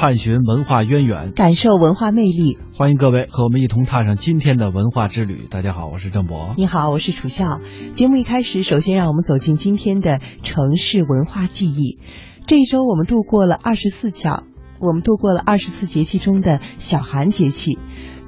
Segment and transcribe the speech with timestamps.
[0.00, 2.56] 探寻文化渊源，感受文化魅力。
[2.72, 5.48] 欢迎各位和我们一同踏上今天的文化之旅。
[5.50, 6.54] 大家好，我是郑博。
[6.56, 7.58] 你好，我是楚笑。
[7.94, 11.98] 节目一开始，首先让我们走进今天的城市文化记忆。
[12.46, 14.44] 这一周我们度过了二十四角，
[14.78, 17.76] 我们度过了二十四节气中的小寒节气。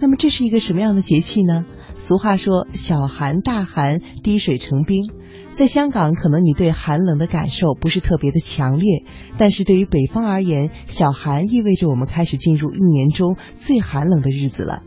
[0.00, 1.64] 那么这是一个什么样的节气呢？
[2.10, 5.12] 俗话说“小寒大寒，滴水成冰”。
[5.54, 9.04] 在香港，可能你对寒冷的感受不是特别的强烈，
[9.38, 14.82] 但是对于北方而言，小寒意味着我们开始进入一年中最寒冷的日子了。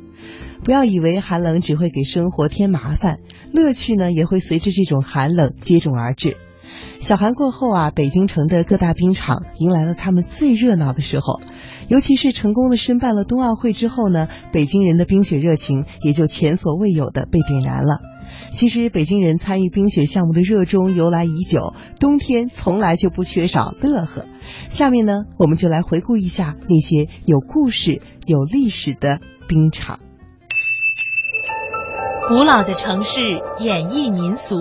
[0.65, 3.19] 不要以为寒冷只会给生活添麻烦，
[3.53, 6.35] 乐趣呢也会随着这种寒冷接踵而至。
[6.99, 11.39] 小寒过后啊，北京城的各大冰场迎来了他们最热闹的时候，
[11.93, 17.99] 尤其是成功的申办了冬奥会之后呢，北京人的冰雪热情也就前所未有的被点燃了。
[18.51, 24.25] 其实北京人参与冰雪项目的热衷由来已久，冬天从来就不缺少乐呵。
[24.69, 29.99] 下面呢，我们就来回顾一下那些有故事、有历史的冰场。
[32.27, 33.21] 古老的城市
[33.59, 34.55] 演绎民俗，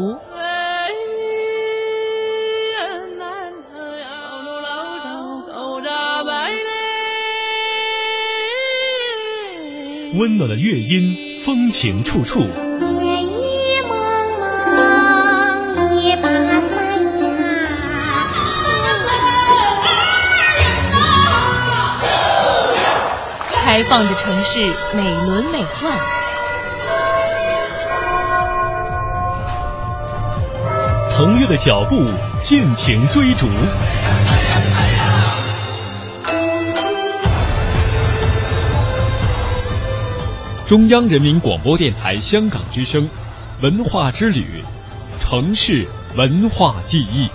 [10.15, 12.47] 温暖的乐音，风情处处。
[23.65, 24.61] 开放的城市，
[24.95, 25.87] 美轮美奂。
[31.09, 32.05] 腾跃的脚步，
[32.43, 33.47] 尽情追逐。
[40.67, 43.09] 中央人民广播电台香港之声，
[43.61, 44.63] 文化之旅，
[45.21, 47.29] 城市文化记忆。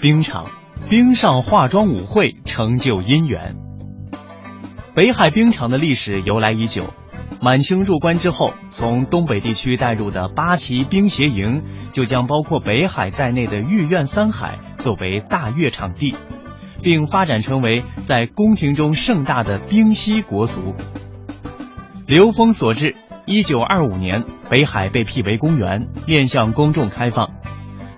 [0.00, 0.46] 冰场，
[0.88, 3.56] 冰上化妆舞会成就姻缘。
[4.94, 6.84] 北海冰场的历史由来已久，
[7.40, 16.14] 满清入关之后，从东北地区带入的八旗冰协营就将包括北海在内的御苑三海作为大乐场地，
[16.80, 20.76] 并发展成为在宫廷中盛大的冰嬉国俗。
[22.06, 22.94] 流风所至，
[23.26, 27.30] 一九二五年，北海被辟为公园，面向公众开放。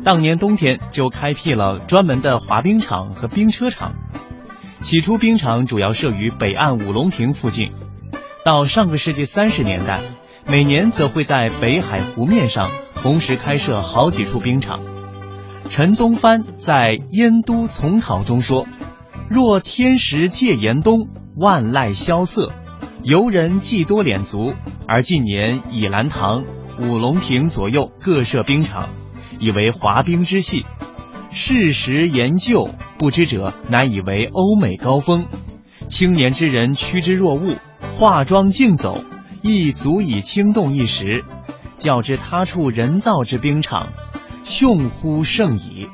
[0.02, 3.92] 当年冬天就开辟了专门的滑冰场和冰车场。
[4.80, 7.70] 起初，冰场主要设于北岸五龙亭附近。
[8.42, 10.00] 到上个世纪三十年代，
[10.46, 14.80] 每年则会在北海湖面上同时开设好几处冰场。
[15.68, 18.66] 陈宗藩在《燕都丛考》中说
[19.28, 22.50] ：“若天时借严冬，万籁萧瑟，
[23.02, 24.54] 游人既多脸足。
[24.88, 26.44] 而近年以兰堂、
[26.80, 28.88] 五龙亭左右各设冰场。”
[29.40, 30.64] 以为滑冰之戏，
[31.32, 32.68] 事实研究
[32.98, 35.26] 不知者，乃以为欧美高峰。
[35.88, 37.56] 青年之人趋之若鹜，
[37.98, 39.02] 化妆竞走，
[39.42, 41.24] 亦足以轻动一时。
[41.78, 43.88] 较之他处人造之冰场，
[44.44, 45.88] 雄乎甚矣。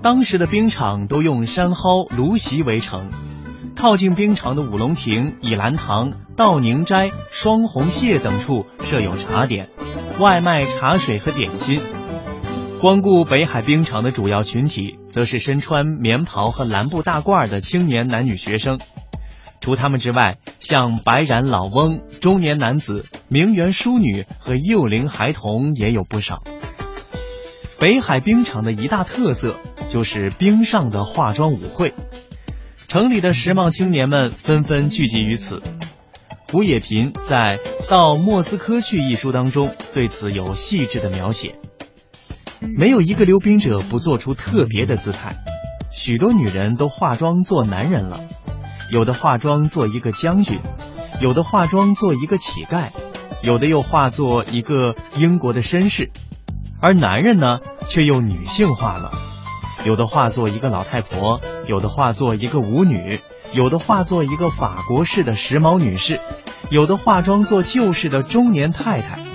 [0.00, 3.08] 当时的冰场都用山蒿、芦席围成，
[3.74, 9.68] 靠近冰场的五龙亭、倚兰堂、道宁斋、双红榭等处设有茶点，
[10.20, 11.80] 外卖茶水和点心。
[12.80, 18.78] 光顾北海冰场的主要群体，则是身穿棉袍和蓝布大褂的青年男女学生。
[19.60, 26.44] 除他们之外，像白髯老翁、中年男子、名媛淑女和幼龄孩童也有不少。
[27.80, 29.56] 北海冰场的一大特色
[29.88, 31.94] 就是冰上的化妆舞会，
[32.86, 35.60] 城里的时髦青年们纷纷聚集于此。
[36.52, 37.58] 胡也频在
[37.90, 41.56] 《到莫斯科去》一书当中对此有细致的描写。
[42.60, 45.36] 没有一个溜冰者不做出特别的姿态，
[45.90, 48.20] 许多女人都化妆做男人了，
[48.90, 50.58] 有的化妆做一个将军，
[51.20, 52.88] 有的化妆做一个乞丐，
[53.42, 56.10] 有的又化作一个英国的绅士，
[56.80, 59.12] 而男人呢，却又女性化了，
[59.84, 63.20] 有的化作一个老太婆，有的化作一个舞女，
[63.52, 66.18] 有的化作一个法国式的时髦女士，
[66.70, 69.27] 有的化妆做旧式的中年太太。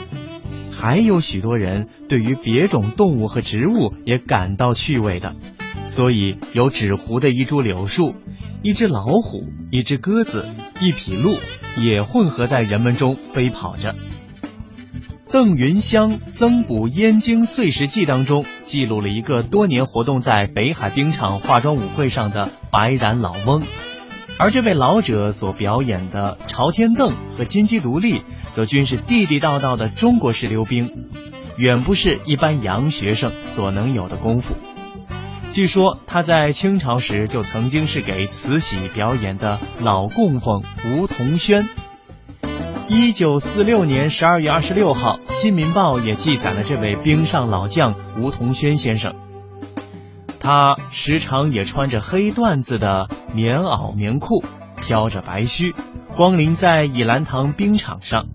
[0.84, 5.34] 还有许多人对于别种动物和植物也感到趣味的，
[5.88, 8.16] 所以有纸糊的一株柳树、
[8.64, 10.46] 一只老虎、一只鸽子、
[10.82, 11.38] 一匹鹿
[11.78, 13.96] 也混合在人们中飞跑着。
[15.32, 23.64] 邓云香《增补燕京岁时记》当中记录了一个多年活动在北海冰场化妆舞会上的白髯老翁，
[24.40, 31.08] 而这位老者所表演的朝天凳和金鸡独立，则均是地地道道的中国式溜冰，
[31.56, 34.56] 远不是一般洋学生所能有的功夫。
[35.52, 41.70] 据说他在清朝时就曾经是给慈禧表演的老供奉吴桐轩。
[42.88, 49.14] 一九四六年十二月二十六号，《新民报》也记载了这位冰上老将吴桐轩先生。
[50.44, 54.44] 他时常也穿着黑缎子的棉袄棉裤，
[54.76, 55.74] 飘着白须，
[56.18, 58.26] 光临在倚兰堂冰场上，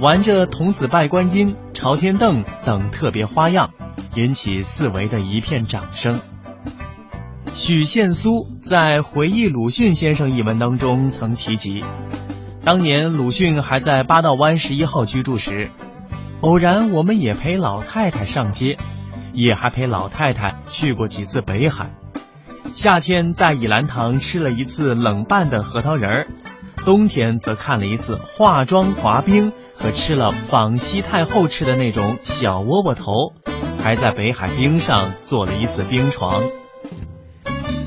[0.00, 3.70] 玩着童子拜观音、朝天凳等特别花样，
[4.16, 6.20] 引起四围的一片掌声。
[7.54, 11.84] 许宪苏在回忆鲁迅先生一文当中曾提及。
[12.64, 15.70] 当年鲁迅还在八道湾十一号居住时，
[16.40, 18.76] 偶然我们也陪老太太上街，
[19.36, 21.90] 也还陪老太太去过几次北海。
[22.72, 26.26] 夏天在倚兰堂吃了一次冷拌的核桃仁儿，
[26.84, 33.12] 冬天则看了一次化妆滑冰和吃了仿西太后吃的那种小窝窝头，
[33.78, 36.42] 还在北海冰上做了一次冰床。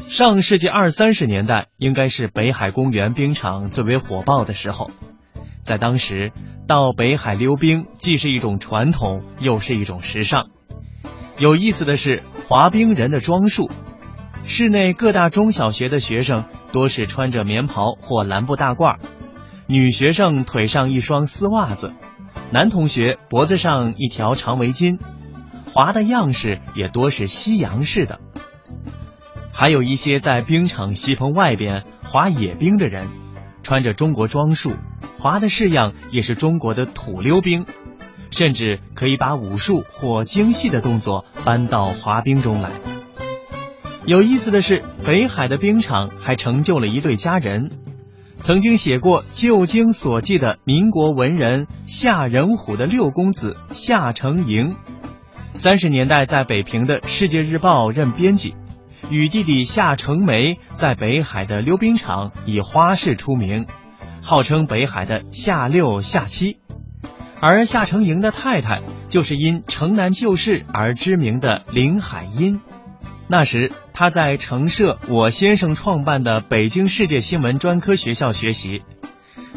[0.08, 4.92] 上世纪二三十年代，应该是北海公园冰场最为火爆的时候。
[5.64, 6.32] 在当时，
[6.68, 10.50] 到北海溜冰既是一种传统，又是一种时尚。
[11.40, 13.72] 有意思的是，滑冰人的装束，
[14.46, 16.44] 室内各大中小学的学生
[16.74, 18.98] 多是穿着棉袍或蓝布大褂，
[19.66, 21.94] 女学生腿上一双丝袜子，
[22.52, 25.00] 男同学脖子上一条长围巾，
[25.74, 28.20] 滑的样式也多是西洋式的。
[29.54, 33.08] 还有一些在冰场西棚外边滑野冰的人，
[33.64, 34.74] 穿着中国装束，
[35.18, 37.66] 滑的式样也是中国的土溜冰，
[38.32, 42.72] 甚至可以把武术或精细的动作搬到滑冰中来。
[44.06, 47.70] 有意思的是，北海的冰场还成就了一对佳人，
[48.42, 54.76] 曾经写过《旧经所记》的民国文人夏仁虎的六公子夏承营，
[55.54, 58.56] 三十年代在北平的《世界日报》任编辑。
[59.12, 63.66] 与弟弟夏承梅在北海的溜冰场以花式出名，
[64.22, 66.60] 号称北海的夏六夏七。
[67.42, 72.62] 而夏承营的太太就是因城南旧事而知名的林海音。
[73.28, 78.82] 那时他在城社我先生创办的北京世界新闻专科学校学习，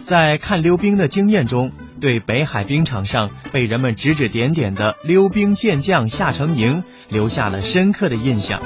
[0.00, 8.62] 在看溜冰的经验中，对北海冰场上被人们指指点点的溜冰健将夏承营留下了深刻的印象。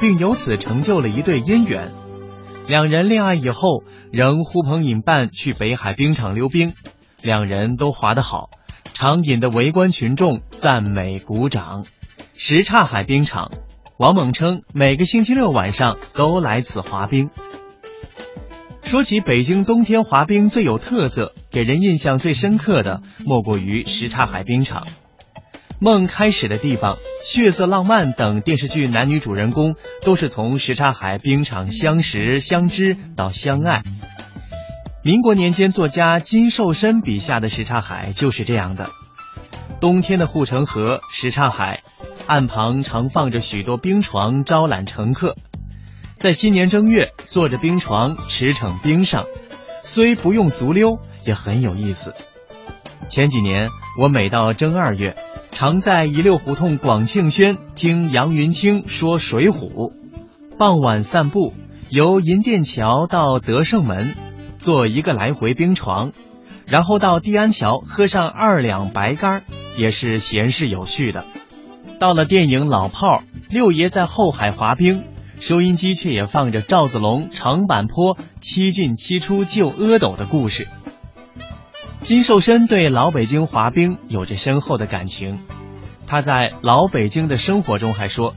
[0.00, 1.90] 并由此成就了一对姻缘。
[2.66, 6.74] 两人恋爱以后，仍呼朋引伴去北海冰场溜冰，
[7.24, 8.50] 两人都滑得好，
[8.92, 11.86] 常引得围观群众赞美鼓掌。
[12.34, 13.50] 什刹海冰场，
[13.96, 17.30] 王猛称每个星期六晚上都来此滑冰。
[18.82, 24.86] 说起北京冬天滑冰最有特色、给人印象最深刻的，莫过于什刹海冰场。
[25.80, 33.82] 梦开始的地方，血色浪漫等电视剧男女主人公都是从什刹海冰场相识、相知到相爱。
[35.06, 38.88] 民国年间，作家金寿申笔下的什刹海就是这样的。
[39.78, 41.82] 冬天的护城河什刹海
[42.26, 45.36] 岸旁常放着许多冰床，招揽乘客。
[46.18, 49.26] 在新年正月，坐着冰床驰骋冰上，
[49.82, 52.14] 虽不用足溜，也很有意思。
[53.10, 53.68] 前几年，
[54.00, 55.16] 我每到正二月。
[55.50, 59.68] 常在一溜胡同广庆轩听杨云清说《水浒》，
[60.58, 61.52] 傍晚散步，
[61.90, 64.14] 由银锭桥到德胜门，
[64.64, 66.12] 坐一个来回冰床，
[66.64, 69.44] 然后到地安桥喝上二两白干，
[69.76, 71.26] 也是闲适有趣的。
[72.00, 73.18] 到了电影《老炮儿》，
[73.50, 75.04] 六爷在后海滑冰，
[75.38, 80.66] 收音机却也放着赵子龙长坂坡七进七出救阿斗的故事。
[82.00, 85.40] 金寿申对老北京滑冰有着深厚的感情，
[86.06, 88.34] 他在老北京的生活中还说，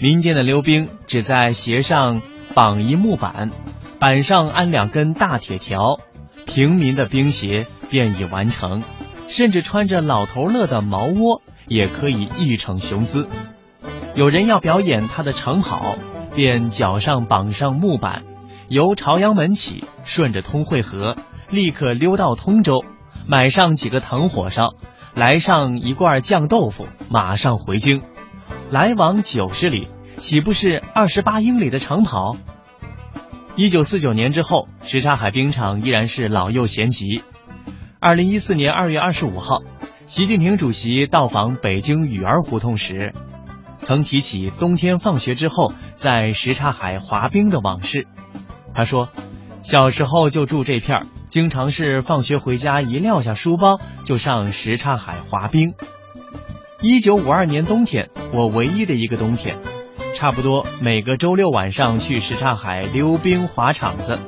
[0.00, 2.20] 民间的溜冰只在鞋上
[2.52, 3.52] 绑一木板，
[4.02, 6.00] 板上安两根大铁条，
[6.44, 8.82] 平民的冰鞋便已完成，
[9.28, 13.28] 甚至穿着老头乐的毛窝也可以一逞雄姿。
[14.16, 15.94] 有人要表演他的长跑，
[16.34, 18.24] 便脚上绑上木板，
[18.68, 21.16] 由朝阳门起，顺着通惠河。
[21.48, 22.84] 立刻溜到通州，
[23.28, 24.70] 买上几个藤火烧，
[25.14, 28.02] 来上一罐酱豆腐，马上回京，
[28.68, 32.36] 来往九十里，岂不是二十八英里的长跑？
[33.54, 37.22] 一九四九年之后，什刹海冰场依然是老幼咸集。
[38.00, 39.60] 二零一四年二月二十五号，
[40.06, 43.12] 习近平主席到访北京雨儿胡同时，
[43.82, 48.06] 曾提起冬天放学之后在什刹海滑冰的往事。
[48.72, 49.10] 他说，
[49.62, 55.74] 小时候就住这片儿，经常是放学回家一撂下书包就上什刹海滑冰。
[56.80, 59.58] 一九五二年冬天，我唯一的一个冬天。
[60.14, 64.18] 差不多每个周六晚上去什刹海溜冰滑场子。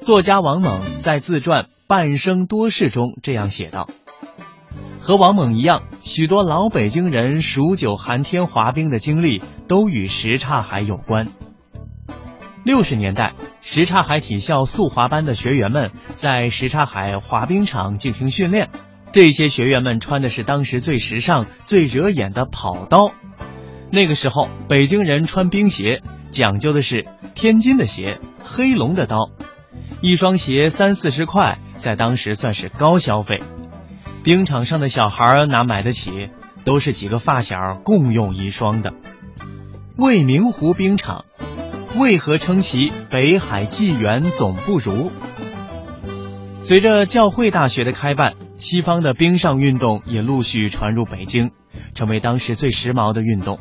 [0.00, 3.88] 作家王猛在自传《半生多事》中这样写道
[5.02, 11.28] ：“和王猛一样，许多老北京人数九寒天滑冰的经历都与什刹海有关。
[12.62, 18.70] 六十年代，什刹海体校速滑班的学员们在什刹海滑冰场进行训练，
[19.12, 23.12] 这些学员们穿的是当时最时尚、最惹眼的跑刀。”
[23.94, 29.30] 那个时候，北京人穿冰鞋讲究的是天津的鞋、黑龙的刀，
[30.00, 33.40] 一双鞋三四十块，在当时算是高消费。
[34.24, 36.30] 冰场上的小孩哪买得起？
[36.64, 38.94] 都是几个发小共用一双的。
[39.96, 41.24] 未名湖冰场
[41.94, 45.12] 为何称其北海纪元总不如？
[46.58, 51.50] 随着教会大学的开办，西方的冰上运动也陆续传入北京，
[51.94, 53.58] 成为当时最时髦的运动。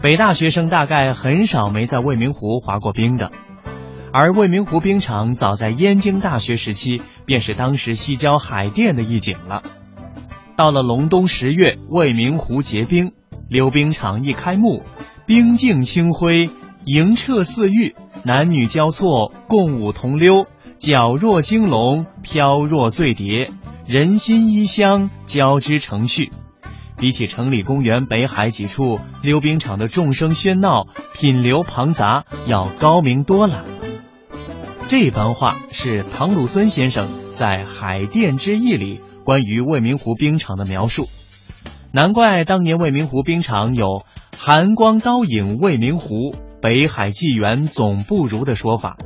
[0.00, 3.32] 北大学生大概很少没在未名湖滑过冰的，
[4.12, 9.62] 而未名湖冰场早在燕京大学时期便是当时西郊海淀的一景了。
[10.56, 13.12] 到了隆冬十月，未名湖结冰，
[13.48, 14.82] 溜冰场一开幕，
[15.26, 16.50] 冰镜清辉，
[16.84, 20.46] 莹澈似玉，男女交错，共舞同溜，
[20.82, 23.52] 皎若惊龙，飘若醉蝶，
[23.86, 26.32] 人心衣香，交织成趣。
[26.98, 33.64] 比起城里公园北海几处溜冰场的众声喧闹、品流庞杂要高明多了。
[34.88, 41.06] 这番话是唐鲁孙先生在《海淀之意》里关于未名湖冰场的描述。
[41.92, 44.04] 难怪当年未名湖冰场有
[44.36, 48.96] “寒光刀影未名湖，北海纪元总不如”的说法。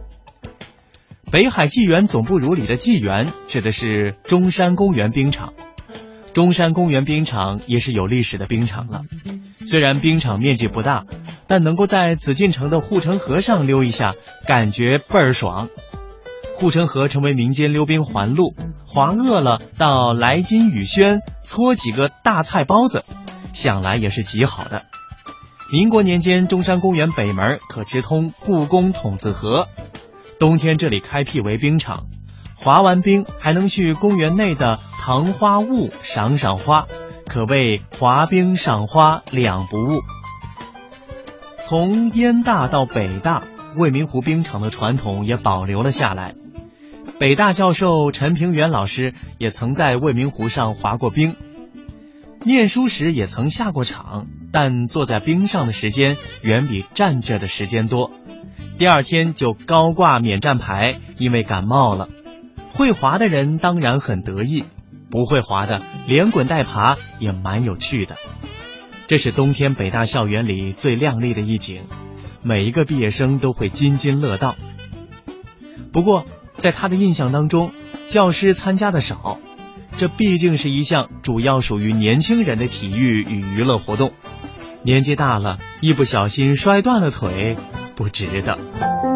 [1.33, 5.55] 北海纪元总不如里的纪元指的是中山公园冰场。
[6.33, 9.03] 中山公园冰场也是有历史的冰场了，
[9.59, 11.05] 虽然冰场面积不大，
[11.47, 14.13] 但能够在紫禁城的护城河上溜一下，
[14.47, 15.69] 感觉倍儿爽。
[16.55, 18.55] 护城河成为民间溜冰环路，
[18.87, 23.05] 滑饿了到来金雨轩搓几个大菜包子，
[23.53, 24.85] 想来也是极好的。
[25.73, 29.69] 民国年间，中山公园北门可直通故宫筒子河，
[30.39, 32.07] 冬天这里开辟为冰场，
[32.57, 34.79] 滑完冰还能去公园内的。
[35.07, 36.89] 糖花坞赏赏花，
[37.29, 40.03] 可谓滑冰赏花两不误。
[41.63, 43.45] 从燕大到北大，
[43.77, 46.35] 未名湖冰场的传统也保留了下来。
[47.21, 51.37] 北大教授陈平原老师也曾在未名湖上滑过冰，
[52.47, 58.13] 念书时也曾下过场，但坐在冰上的时间远比站着的时间多。
[58.79, 62.09] 第二天就高挂免战牌，因为感冒了。
[62.73, 64.63] 会滑的人当然很得意。
[65.11, 68.15] 不会滑的，连滚带爬也蛮有趣的。
[69.09, 71.83] 这是冬天北大校园里最亮丽的一景，
[72.45, 74.55] 每一个毕业生都会津津乐道。
[75.93, 76.25] 不过，
[76.59, 77.73] 在他的印象当中，
[78.05, 79.39] 教师参加的少，
[79.99, 84.13] 这毕竟是一项主要属于年轻人的体育与娱乐活动。
[84.83, 87.57] 年纪大了，一不小心摔断了腿，
[87.97, 89.16] 不值得。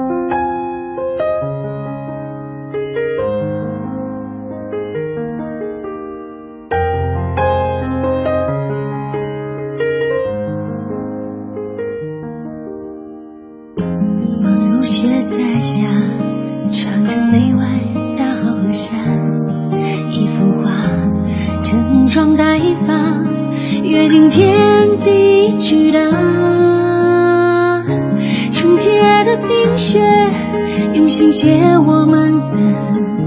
[29.48, 29.98] 冰雪
[30.94, 31.50] 用心写
[31.86, 33.19] 我们的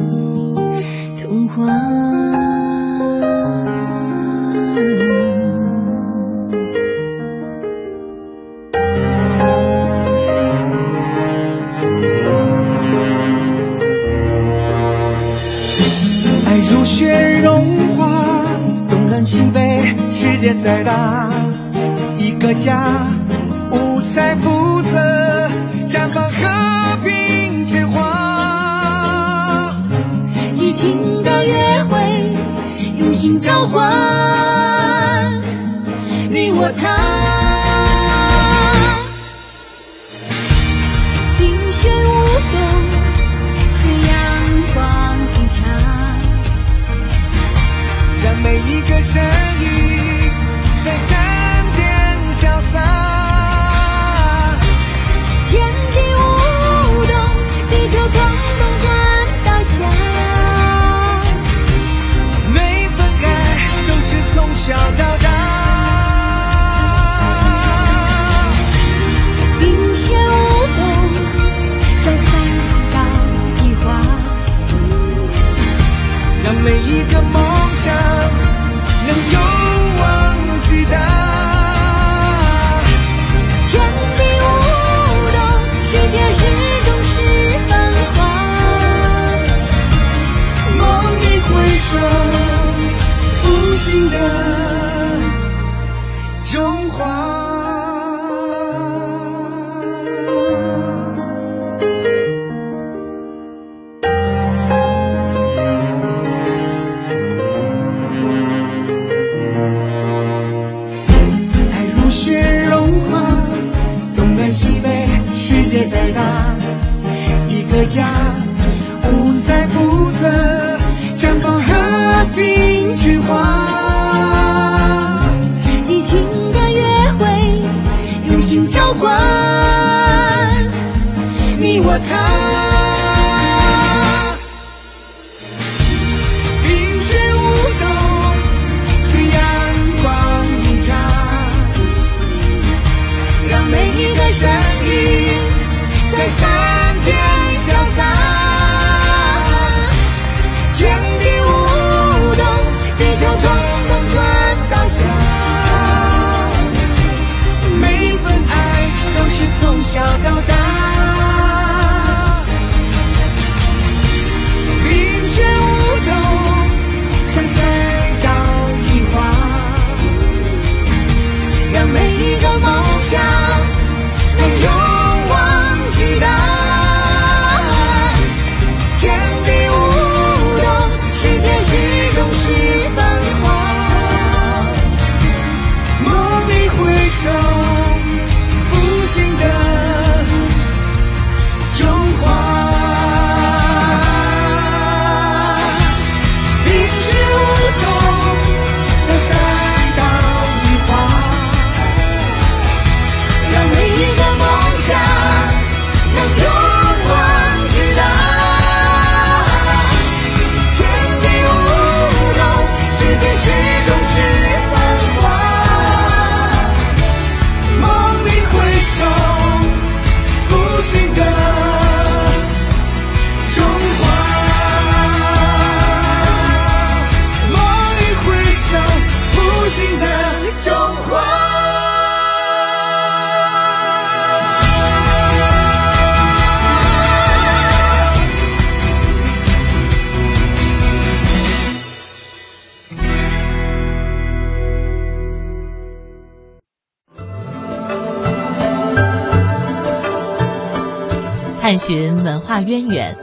[252.44, 253.18] 化渊源，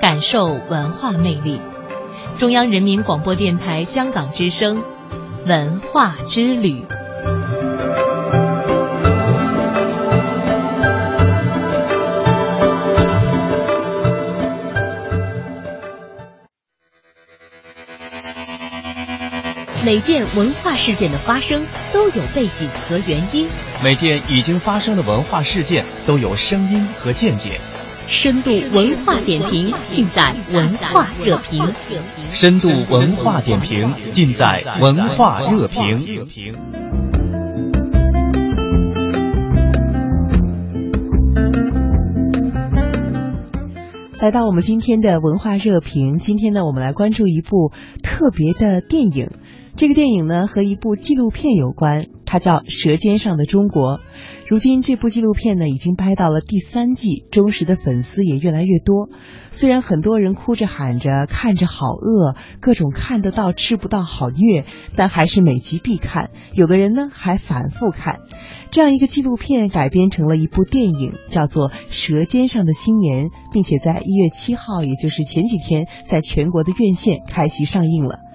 [0.00, 1.60] 感受文化魅力。
[2.38, 4.82] 中央人民广播电台香港之声，
[5.46, 6.82] 文化之旅。
[19.84, 23.48] 每件文化事件的发生都有背景和原因，
[23.82, 27.58] 每件已经发生的文化事件都有声音和见解。
[28.10, 31.62] 深度文化点评尽在文化热评。
[32.32, 36.22] 深度文化点评尽在文化热评。
[44.18, 49.28] 来到我们今天的文化热评，今天呢，我们来关注一部特别的电影。
[49.76, 53.98] 这个电影呢和一部纪录片有关，它叫《舌尖上的中国》。
[54.48, 59.08] 如今这部纪录片呢已经拍到了第三季，忠实的粉丝也越来越多。
[59.50, 66.30] 虽然很多人哭着喊着看着好饿，各种看得到吃不到好虐，但还是每集必看。
[66.52, 68.20] 有的人呢还反复看。
[68.70, 78.27] 这样一个纪录片改编成了一部电影，叫做《舌尖上的新年》，并且在一月七号，也就是前几天，在全国的院线开席上映了。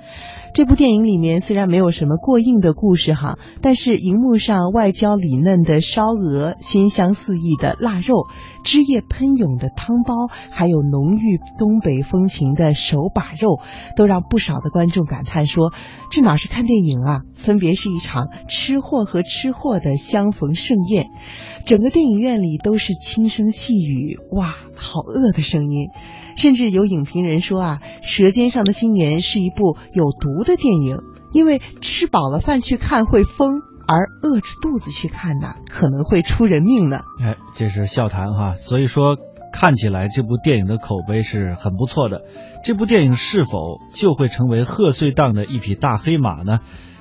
[0.54, 8.28] 这部电影里面虽然没有什么过硬的故事哈，但是荧幕上外焦里嫩的烧鹅、鲜香四溢的腊肉、
[8.64, 10.14] 汁液喷涌的汤包，
[10.52, 13.58] 还有浓郁东北风情的手把肉，
[13.96, 15.74] 都让不少的观众感叹说
[16.12, 21.08] ：“这哪是看电影啊，分别是一场吃货和吃货的相逢盛宴。”
[21.66, 25.90] 整个电影院里都是轻声细语，哇，好饿的声音。
[26.36, 30.98] 甚至有影评人说啊，《舌尖上的新年》是一部有毒的电影，
[31.32, 37.02] 因为吃饱了饭去看会疯，而饿着肚子去看呢，可能会出人命呢。
[37.22, 39.18] 哎，这是笑谈哈，所以说
[39.52, 42.22] 看起来这部电影的口碑是很不错的。
[42.64, 46.60] 这部电影是否就会成为贺岁档的一匹大黑马呢？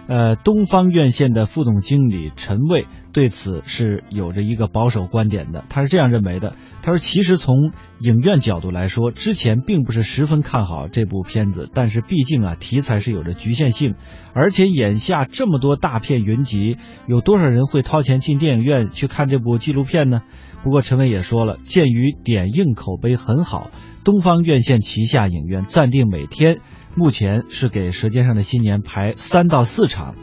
[0.08, 5.64] 呃，东方院线的副总经理陈卫对此是有着一个保守观点的。
[5.68, 13.94] 他是这样认为的：他说，其实从影院角度来说，之前并不是十分看好这部片子，但是毕竟啊，题材是有着局限性，
[14.32, 20.22] 而且眼下这么多大片云集，有多少人会掏钱进电影院去看这部纪录片呢？
[20.62, 23.70] 不过陈伟也说了，鉴于点映口碑很好，
[24.04, 26.58] 东方院线旗下影院暂定每天。
[26.94, 30.14] 目前是给《舌尖上的新年》排三到四场，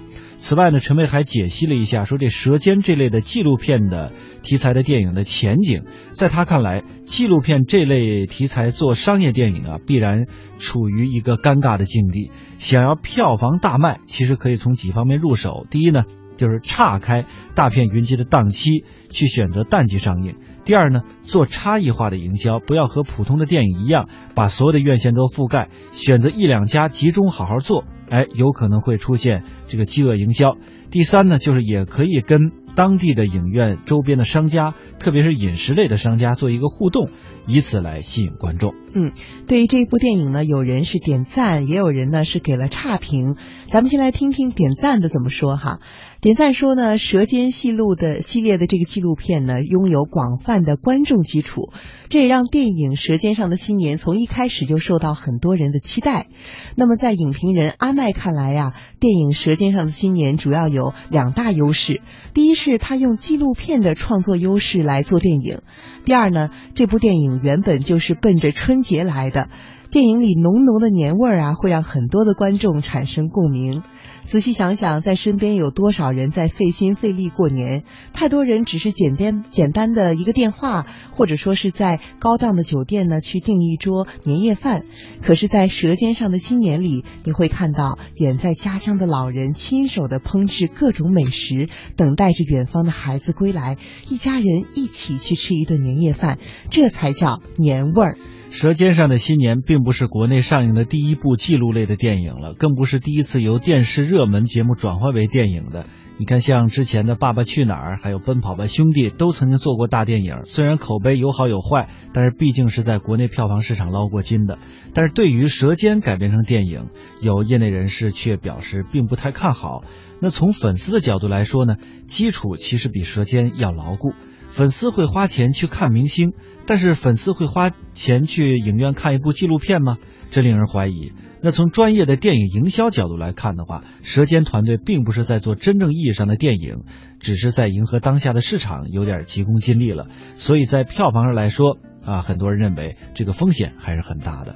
[0.42, 12.32] 此外呢，陈薇还解析了一下，说这《舌尖》这类的纪录片的题材的电影的前景，在他看来，纪录片这类题材做商业电影啊，必然处于一个尴尬的境地。
[12.58, 15.68] 想要票房大卖，其实可以从几方面入手。
[15.70, 16.04] 第一呢，
[16.40, 20.36] 就是岔开大片云集的档期，去选择淡季上映。
[20.64, 30.56] 第二呢，做差异化的营销，不要和普通的电影一样，把所有的院线都覆盖，选择一两家集中好好做，哎，有可能会出现这个饥饿营销。
[30.92, 37.10] 第三呢，就是也可以跟当地的影院周边的商家，特别是饮食类的商家做一个互动，
[37.48, 38.74] 以此来吸引观众。
[38.94, 39.12] 嗯，
[39.48, 43.36] 对于这一部电影呢，有人是点赞，也有人呢是给了差评。
[43.70, 45.80] 咱们先来听听点赞的怎么说哈。
[46.22, 51.72] 点赞说呢，《舌尖戏录》的系列的这个纪录片呢，拥有广泛的观众基础，
[52.10, 56.28] 这也让电影《舌尖上的新年》从一开始就受到很多人的期待。
[56.76, 62.02] 那么，在影评人阿麦看来呀，电影《舌尖上的新年》主要有两大优势：
[62.34, 65.60] 第一是他用纪录片的创作优势来做电影；
[66.04, 69.48] 第二呢，这部电影原本就是奔着春节来的，
[69.90, 73.84] 电影里浓浓的年味儿啊，会让很多的观众产生共鸣。
[74.30, 77.84] 仔细想想，在身边有多少人在费心费力过年？
[78.14, 84.84] 太多人只是简单简单的一个电话，或者说是在高档的酒店呢去订一桌年夜饭。
[85.24, 93.78] 可是，在《舌尖上的新年》里，你会看到远在家乡的老人亲手的烹制各种美食，等待着远方的孩子归来，
[94.10, 96.38] 一家人一起去吃一顿年夜饭，
[96.70, 98.14] 这才叫年味儿。
[98.52, 105.86] 《舌尖上的新年》并不是国内上映的第一部记录类的电影了，更不是第一次由电视热门节目转化为电影的。
[106.18, 114.58] 你看，像之前的《爸爸去哪儿》还有《奔跑吧兄弟》都曾经做过大电影，虽然口碑有好有坏，但是毕竟是在国内票房市场捞过金的。
[114.94, 116.90] 但是对于《舌尖》改编成电影，
[117.22, 119.84] 有业内人士却表示并不太看好。
[120.20, 121.76] 那从粉丝的角度来说呢，
[122.08, 124.12] 基础其实比《舌尖》要牢固。
[124.60, 126.34] 粉丝会花钱去看明星，
[126.66, 129.98] 但是粉丝会花钱去影院看一部纪录片吗？
[130.32, 131.14] 这令人怀疑。
[131.42, 136.84] 那从专业的电影营销角度来看的话，舌尖团队并不是在做真正意义上的电影，
[137.22, 140.08] 只是在迎合当下的市场，有点急功近利了。
[140.36, 144.56] 所以在票房上来说，啊，很多人认为这个风险还是很大的。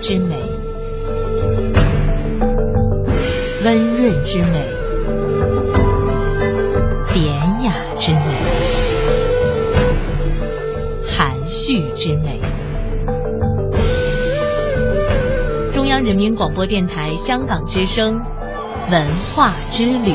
[0.00, 0.36] 之美，
[3.64, 4.64] 温润之美，
[7.12, 7.34] 典
[7.64, 8.20] 雅之美，
[11.06, 12.40] 含蓄之美。
[15.74, 18.20] 中央人民广播电台香港之声
[18.90, 20.14] 文化之旅。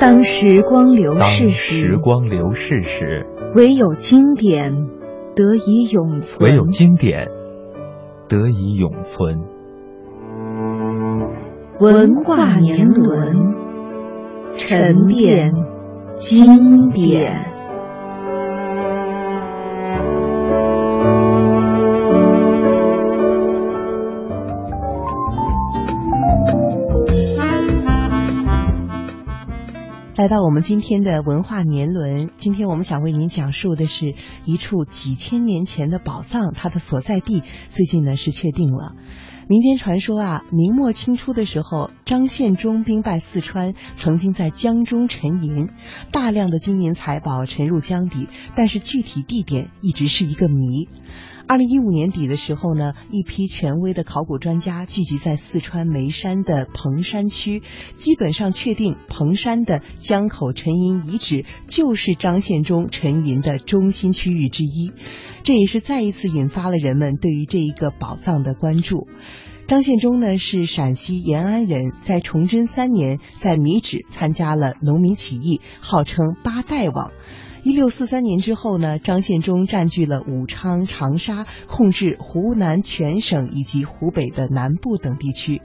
[0.00, 4.88] 当时光流逝时时，光流逝时，唯有经典
[5.36, 6.48] 得以永存。
[6.48, 7.28] 唯有经典
[8.26, 9.42] 得以永存。
[11.78, 13.54] 文化年轮，
[14.54, 15.52] 沉淀
[16.14, 17.59] 经典。
[30.20, 38.94] 来到我们今天的文化年轮，今天我们想为您讲述的是一处几千年前的宝藏，它的所在地最近呢是确定了。
[39.48, 45.70] 民间传说啊，明末清初的时候，张献忠兵败四川，曾经在江中沉银，
[46.12, 50.86] 大量的金银财宝沉入江底，但是具体地点一直是一个谜。
[51.50, 64.92] 二零一五年底的时候呢，一批权威的考古专家聚集在四川眉山的彭山区，基本上确定彭山的江口沉银遗址就是张献忠沉银的中心区域之一。
[65.42, 69.08] 这也是再一次引发了人们对于这一个宝藏的关注。
[69.66, 77.10] 张献忠呢是陕西延安人，在崇祯三年在米脂参加了农民起义，号称八代王。
[77.62, 85.60] 一六四三年之后呢，张献忠占据了武昌、长沙，控制湖南全省以及湖北的南部等地区。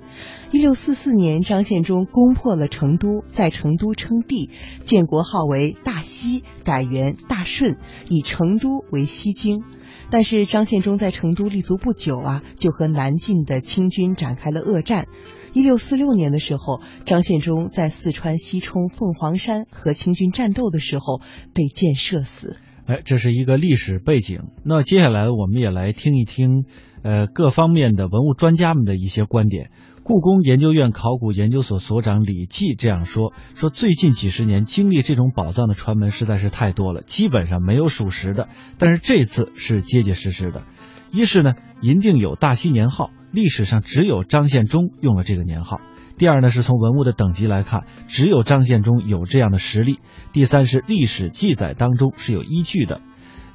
[0.52, 4.50] 一六四四年，张献忠攻破了成都，在成都称帝，
[4.84, 7.78] 建国号为大西，改元大顺，
[8.10, 9.64] 以成都为西京。
[10.10, 15.08] 但是张献忠在成都立足不久啊，就和南进的清军展开了恶战。
[15.56, 21.22] 一六四六年的时候，张献忠在四川西充凤凰山和清军战斗的时候
[21.54, 22.58] 被箭射死。
[22.86, 24.42] 哎，这是一个历史背景。
[24.66, 26.66] 那接下来我们也来听一听，
[27.04, 29.72] 呃，各方面的文物专家们的一些观点。
[30.04, 38.50] 故宫研究院考古研究所所长李济这样说：说最近几十年经历这种宝藏的传闻实在是太多了，基本上没有属实的。
[38.78, 40.64] 但是这次是结结实实的。
[41.12, 45.82] 一是呢，银锭有大西年号，历史上只有张献忠用了这个年号。
[46.18, 50.00] 第二呢，是从文物的等级来看，只有张献忠有这样的实力。
[50.32, 53.02] 第三是历史记载当中是有依据的。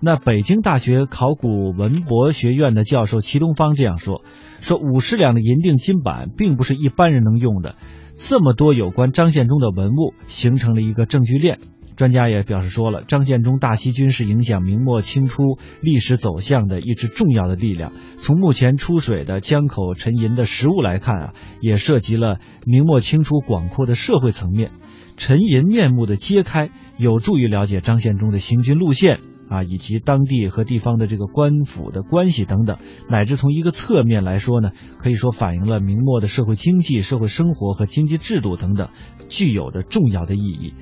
[0.03, 4.23] 那北京大学考古文博学院的教授齐东方这样说：
[4.61, 7.77] 说五十两的银锭金板并不是一般人能用的，
[8.19, 11.59] 这么多有关张献忠的文物形成了一个证据链。
[12.01, 17.93] 专家也表示说了，张献忠大西军是影响明末清初历史走向的一支重要的力量。
[18.17, 24.71] 从目前出水的江口沉银的实物来看啊，也涉及了明末清初广阔的社会层面。
[25.19, 29.19] 沉银面目的揭开，有助于了解张献忠的行军路线
[29.51, 32.79] 啊，以及当地和地方的这个官府的关系等等，
[33.11, 38.89] 乃至从一个侧面来说呢，可以说反映了明末的社会经济、社会生活和经济制度等等，
[39.29, 40.73] 具有着重要的意义。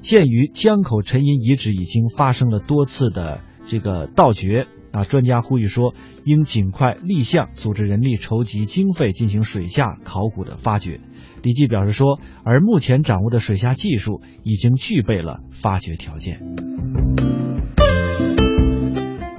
[0.00, 11.00] 鉴于江口沉银遗址已经发生了多次的这个盗掘啊，专家呼吁说，应尽快立项，组织人力筹集经费进行水下考古的发掘。
[11.42, 16.40] 李记表示说，而目前掌握的水下技术已经具备了发掘条件。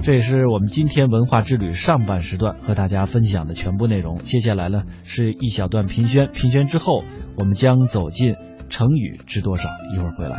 [0.02, 4.18] 这也是我们今天文化之旅上半时段和大家分享的全部内容。
[4.18, 7.04] 接下来呢是一小段评宣，评宣之后
[7.36, 8.34] 我们将走进。
[8.70, 9.68] 成语知多少？
[9.92, 10.38] 一会儿回来。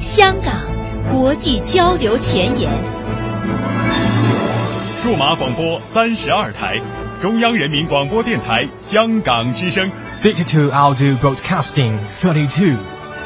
[0.00, 0.54] 香港
[1.12, 2.72] 国际交流前沿，
[4.96, 6.80] 数码广播三十二台，
[7.20, 9.88] 中央人民广播电台香港之声。
[10.22, 12.76] Digital Audio Broadcasting Thirty Two，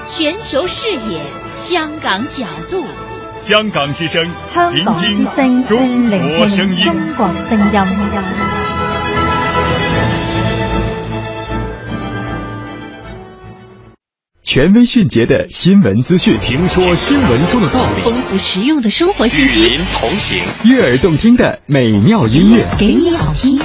[0.06, 1.22] 全球视野，
[1.54, 2.84] 香港角度，
[3.38, 6.76] 香港之声，香港之聆聲，聽中聆國聲音。
[6.84, 7.80] 中國聲音。
[14.42, 23.56] 权威迅捷的新闻资讯，听说新闻中的道理，丰富实用的生活信息，您同行，悦耳动听的美妙音乐，给你好听。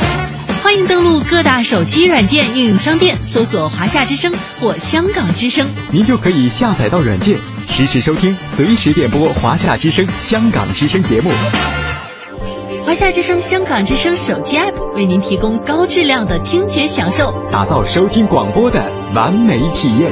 [0.75, 11.31] 欢迎登录各大手机软件应用商店，搜索“华夏之声”或“香港之声您就可以下载到软件，实时收听，随时点播华夏之声、香港之声节目。”。
[12.85, 17.33] 华夏之声、香港之声手机 App 为您提供高质量的听觉享受。
[17.49, 20.11] 打造收听广播的完美体验。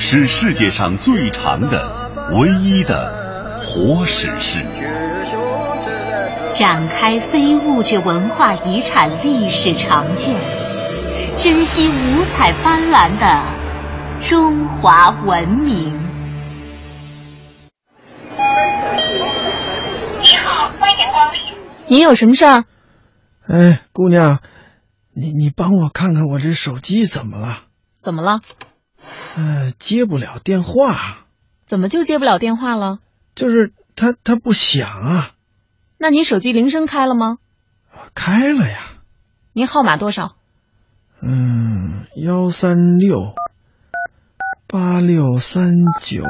[0.00, 4.64] 是世界上最长的、唯一的活史诗。
[6.54, 10.40] 展开非物质文化遗产历史长卷，
[11.36, 13.44] 珍惜五彩斑斓的
[14.20, 15.92] 中华文明。
[20.20, 21.40] 你好，欢迎光临。
[21.88, 22.64] 您有什么事儿？
[23.48, 24.38] 哎，姑娘，
[25.12, 27.64] 你你帮我看看我这手机怎么了？
[27.98, 28.40] 怎么了？
[29.36, 31.26] 呃，接不了电话。
[31.66, 32.98] 怎么就接不了电话了？
[33.34, 35.30] 就是它它不响啊。
[35.98, 37.38] 那你手机铃声开了吗？
[38.14, 38.78] 开了呀。
[39.52, 40.36] 您号码多少？
[41.20, 43.34] 嗯，幺三六
[44.68, 46.22] 八六三九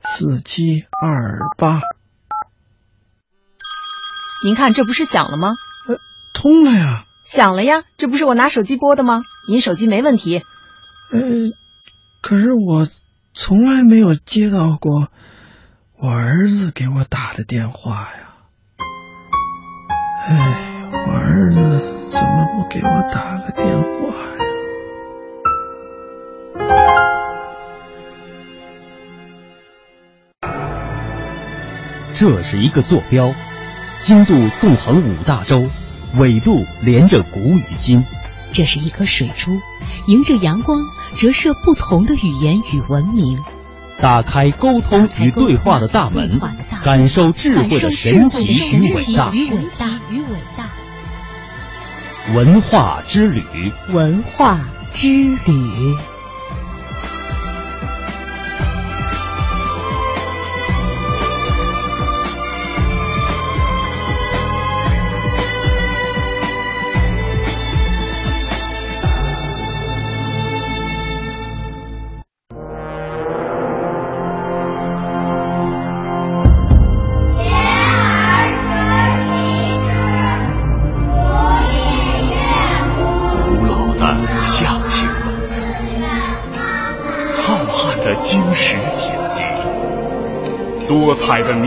[0.00, 1.80] 四七二八。
[4.44, 5.50] 您看，这不是响了吗？
[5.88, 5.96] 呃，
[6.34, 7.04] 通了呀。
[7.24, 9.22] 响了呀，这不是我拿手机拨的吗？
[9.48, 10.42] 您手机没问题。
[11.12, 11.20] 呃，
[12.20, 12.86] 可是我
[13.34, 15.08] 从来没有接到过
[15.98, 18.34] 我儿子给我打的电话呀。
[20.28, 21.60] 哎，我儿子
[22.10, 24.38] 怎么不给我打个电话呀？
[32.12, 33.34] 这是一个坐标。
[34.02, 35.68] 经度纵横五大洲，
[36.16, 38.04] 纬度连着古与今。
[38.52, 39.52] 这是一颗水珠，
[40.06, 40.80] 迎着阳光
[41.16, 43.38] 折射不同的语言与文明。
[44.00, 46.40] 打开沟通与对话的大门，
[46.82, 49.30] 感受智慧的神奇与伟大。
[52.34, 53.42] 文化之旅，
[53.90, 54.60] 文化
[54.94, 55.96] 之旅。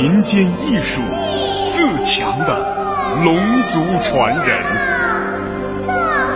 [0.04, 1.02] 民间艺术，
[1.70, 3.38] 自强的龙
[3.70, 4.62] 族传人，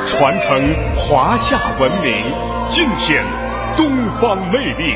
[0.06, 2.14] 传承华夏文明，
[2.64, 3.22] 尽显
[3.76, 4.96] 东方魅力。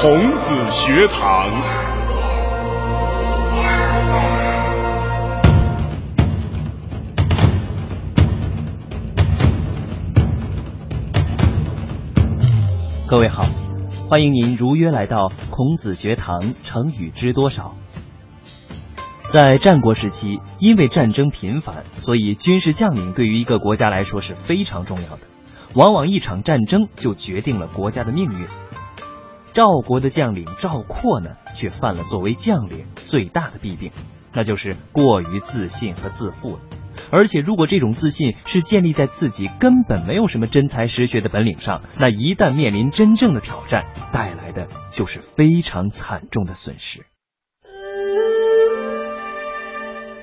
[0.00, 1.48] 孔子学堂。
[13.06, 13.44] 各位好。
[14.08, 17.76] 欢迎您如约来到孔子学堂，成语知多少？
[19.28, 25.20] 在战国时期，因为战争频繁，所以军事将领对于一个国家来说是非常重要的。
[25.74, 28.46] 往往一场战争就决定了国家的命运。
[29.52, 33.92] 赵国的将领赵括呢，却犯了作为将领最大的弊病，
[34.32, 36.60] 那就是过于自信和自负了。
[37.12, 47.04] 而且，如果这种自信是建立在自己根本没有什么真才实学的本领上，那一旦面临真正的挑战，带来的就是非常惨重的损失。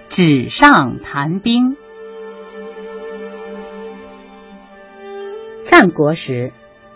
[0.09, 1.77] 纸上谈兵。
[5.63, 6.51] 战国时，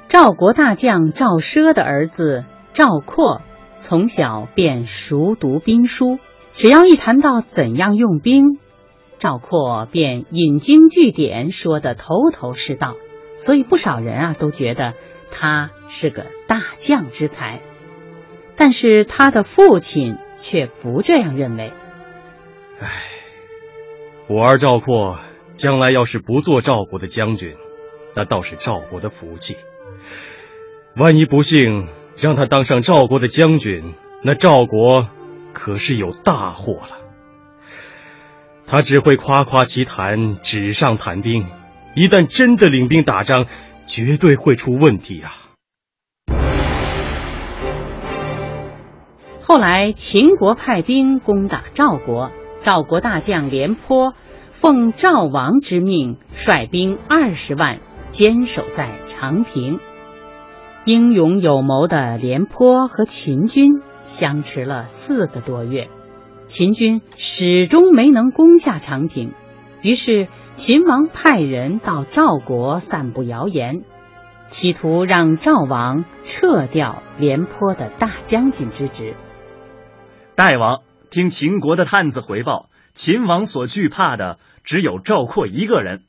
[0.07, 3.43] 赵国大将赵奢的儿子赵括
[3.77, 6.17] 从小便熟读兵书，
[6.51, 8.57] 只要一谈到怎样用兵。
[9.23, 12.97] 赵括便引经据典，说的头头是道，
[13.37, 14.95] 所以不少人啊都觉得
[15.31, 17.61] 他是个大将之才。
[18.57, 21.71] 但是他的父亲却不这样认为。
[22.81, 22.89] 唉，
[24.27, 25.19] 我儿赵括
[25.55, 27.55] 将来要是不做赵国的将军，
[28.17, 29.55] 那倒是赵国的福气。
[30.97, 35.07] 万一不幸让他当上赵国的将军，那赵国
[35.53, 37.02] 可是有大祸了。
[38.73, 41.45] 他只会夸夸其谈，纸上谈兵。
[41.93, 43.45] 一旦真的领兵打仗，
[43.85, 45.29] 绝对会出问题啊！
[49.39, 54.15] 后来秦国派兵攻打赵国，赵国大将廉颇
[54.49, 59.79] 奉赵王之命，率兵二十万坚守在长平。
[60.85, 65.91] 英勇有谋的廉颇和秦军相持了四个多月。
[66.53, 69.33] 秦军始终没能攻下长平，
[69.81, 73.81] 于是秦王派人到赵国散布谣言，
[74.45, 79.15] 企图让赵王撤掉廉颇的大将军之职。
[80.35, 86.03] 大王，听秦国的探子回报，秦王所惧怕的只有赵括一个人，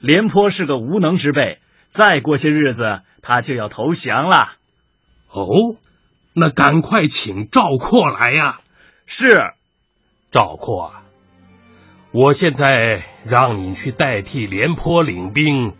[0.00, 1.58] 廉颇是个无能之辈，
[1.90, 4.52] 再过些日子他就要投降了。
[5.28, 5.76] 哦，
[6.32, 8.60] 那赶快请赵括来呀！
[9.04, 9.52] 是。
[10.32, 10.92] 赵括，
[12.10, 15.74] 我现在让你去代替廉颇领兵，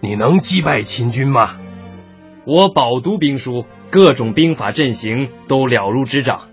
[0.00, 1.56] 你能击败秦军吗？
[2.44, 6.50] 我饱读兵书，各种兵法阵型都了如指掌。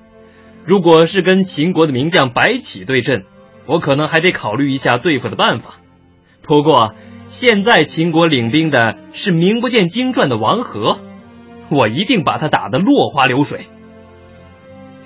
[0.63, 3.26] 如果是跟秦国的名将白起对阵，
[3.65, 5.74] 我可能还得考虑一下对付的办法。
[6.41, 6.95] 不过
[7.28, 10.99] 现在秦国领兵的是名不见经传的王和，
[11.70, 13.65] 我一定把他打得落花流水。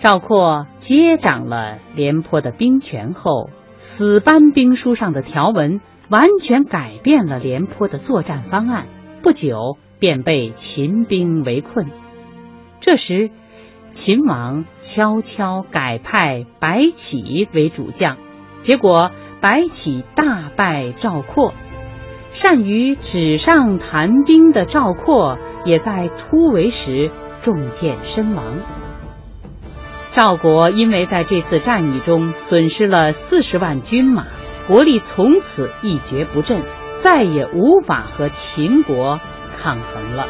[0.03, 5.79] 赵括接掌了廉颇的兵权后，死搬兵书上的条文
[6.09, 8.87] 完全改变了廉颇的作战方案，
[9.21, 11.87] 不久便被秦兵围困。
[12.81, 13.31] 这时，
[13.93, 18.17] 秦王悄悄改派白起为主将，
[18.59, 21.53] 结果白起大败赵括。
[22.29, 27.09] 善于纸上谈兵的赵括，也在突围时
[27.41, 28.43] 中箭身亡。
[30.15, 34.27] 赵国因为在这次战役中损失了四十万军马，
[34.67, 36.61] 国力从此一蹶不振，
[36.99, 39.19] 再也无法和秦国
[39.57, 40.27] 抗衡了。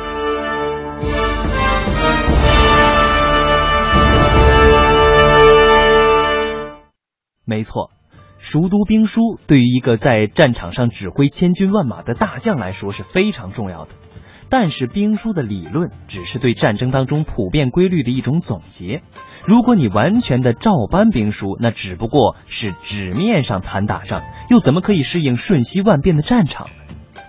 [7.44, 7.92] 没错，
[8.38, 13.92] 熟读兵书对于一个在战场上指挥千军万马的大将来说是非常重要的。
[14.56, 19.02] 但是兵书的理论只是对战争当中普遍规律的一种总结。
[19.48, 27.24] 如果你完全的照搬兵书，那只不过是纸面上谈打仗，又怎么可以适应瞬息万变的战场呢？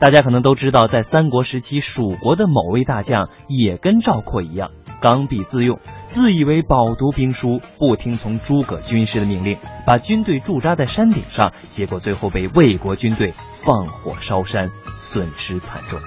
[0.00, 5.78] 大家可能都知道，在三国时期，蜀国的某位大将也跟赵括一样，刚愎自用，
[6.08, 16.00] 自以为饱读兵书，不听从诸葛军师的命令，把军队驻扎在山顶上，结果最后被魏国军队放火烧山，损失惨重。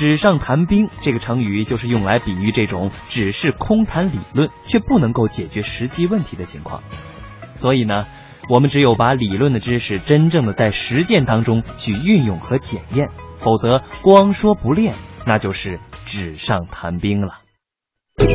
[0.00, 6.82] 纸上谈兵这个成语就是用来比喻这种只是空谈理论却不能够解决实际问题的情况。
[7.54, 8.06] 所以呢，
[8.48, 14.94] 我们只有把理论的知识真正的在实践当中去运用和检验，否则光说不练，
[15.26, 17.34] 那就是纸上谈兵了。
[18.16, 18.30] 春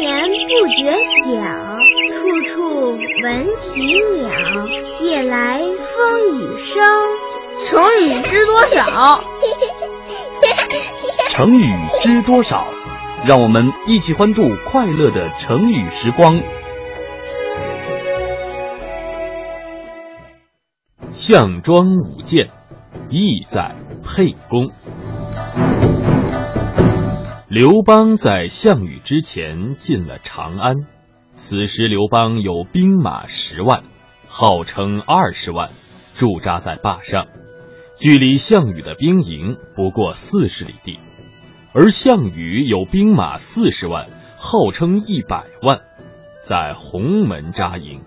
[0.00, 0.90] 眠不觉
[1.26, 1.67] 晓，
[3.22, 3.82] 闻啼
[4.20, 4.30] 鸟。
[5.00, 6.84] 夜来风雨声，
[7.64, 9.20] 成语知多少？
[11.28, 12.66] 成语知多少？
[13.26, 16.40] 让我们一起欢度快乐的成语时光。
[21.10, 22.50] 项庄舞剑，
[23.10, 24.70] 意在沛公。
[27.48, 30.76] 刘邦在项羽之前进了长安，
[31.38, 33.84] 此时刘邦有兵马十万。
[34.30, 35.70] 号称二十万，
[36.14, 37.28] 驻扎在坝上，
[37.96, 40.98] 距离项羽的兵营不过四十里地，
[41.72, 45.80] 而项羽有兵马四十万，号称一百万，
[46.42, 48.02] 在鸿门扎营。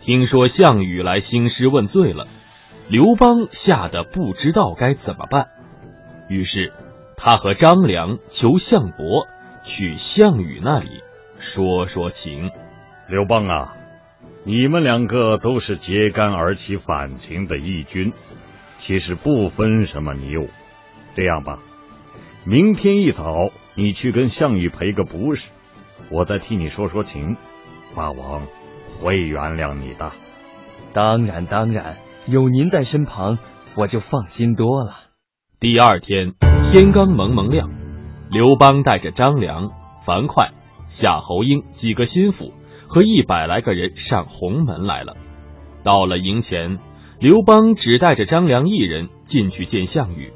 [0.00, 2.26] 听说项羽来兴师问罪了，
[2.90, 5.48] 刘邦吓得不知道该怎么办，
[6.28, 6.74] 于是
[7.16, 9.26] 他和张良求项伯
[9.62, 11.02] 去项羽那里
[11.38, 12.50] 说说情。
[13.08, 13.74] 刘邦啊！
[14.44, 18.12] 你们两个都是揭竿而起反秦的义军，
[18.78, 20.46] 其实不分什么你我。
[21.14, 21.58] 这样吧，
[22.44, 25.50] 明天一早你去跟项羽赔个不是，
[26.10, 27.36] 我再替你说说情，
[27.94, 28.42] 霸王
[29.00, 30.12] 会原谅你的。
[30.92, 33.38] 当然当然，有您在身旁，
[33.74, 34.94] 我就放心多了。
[35.60, 37.70] 第二天天刚蒙蒙亮，
[38.30, 39.70] 刘邦带着张良、
[40.04, 40.52] 樊哙、
[40.88, 42.52] 夏侯婴几个心腹。
[42.90, 45.18] 和一百来个人上鸿门来了。
[45.82, 46.78] 到了营前，
[47.20, 50.32] 刘邦只带着张良一人进去见项羽。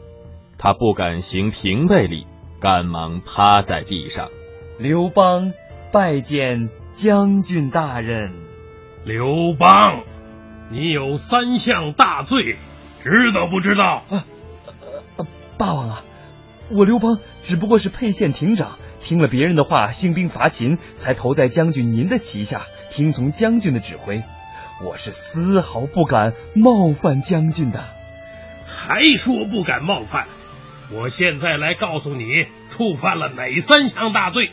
[0.58, 2.26] 他不敢行平辈礼，
[2.60, 4.28] 赶忙趴在地上。
[4.78, 5.54] 刘邦
[5.94, 8.34] 拜见将军大人。
[9.06, 10.02] 刘邦，
[10.70, 12.56] 你有三项大罪，
[13.02, 14.02] 知道不知道？
[14.10, 14.26] 啊，
[15.56, 16.02] 霸王啊，
[16.70, 18.72] 我刘邦只不过是沛县亭长。
[19.02, 24.22] 听了别人的话，兴兵伐秦，才投在将军您的旗下，听从将军的指挥。
[24.84, 27.84] 我是丝毫不敢冒犯将军的。
[28.64, 30.26] 还说不敢冒犯？
[30.92, 32.26] 我现在来告诉你，
[32.70, 34.50] 触犯了哪三项大罪？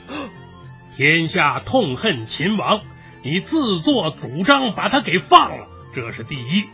[0.96, 2.82] 天下痛恨秦王，
[3.24, 6.66] 你自作主张把他给放了，这是第一；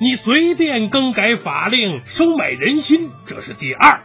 [0.00, 4.00] 你随便更改法令，收买人心，这是第二。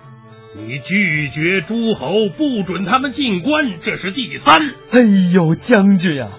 [0.55, 4.59] 你拒绝诸侯，不准他们进关，这是第三。
[4.91, 6.29] 哎呦，将军呀，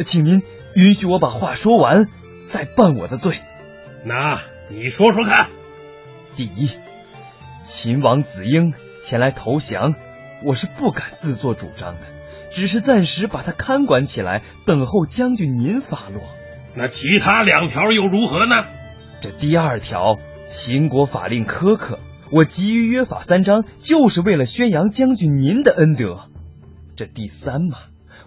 [0.00, 0.42] 请您
[0.74, 2.08] 允许我把话说完，
[2.46, 3.36] 再办我的罪。
[4.06, 4.40] 那
[4.70, 5.50] 你说说看。
[6.34, 6.70] 第一，
[7.62, 9.94] 秦王子婴前来投降，
[10.46, 12.00] 我是不敢自作主张的，
[12.50, 16.22] 只是暂时把他看管起来，等候将军您发落。
[16.74, 18.64] 那其他两条又如何呢？
[19.20, 20.16] 这第二条，
[20.46, 21.98] 秦国法令苛刻。
[22.30, 26.28] 我急于约法三章，就是为了宣扬将军您的恩德。
[26.94, 27.78] 这第三嘛，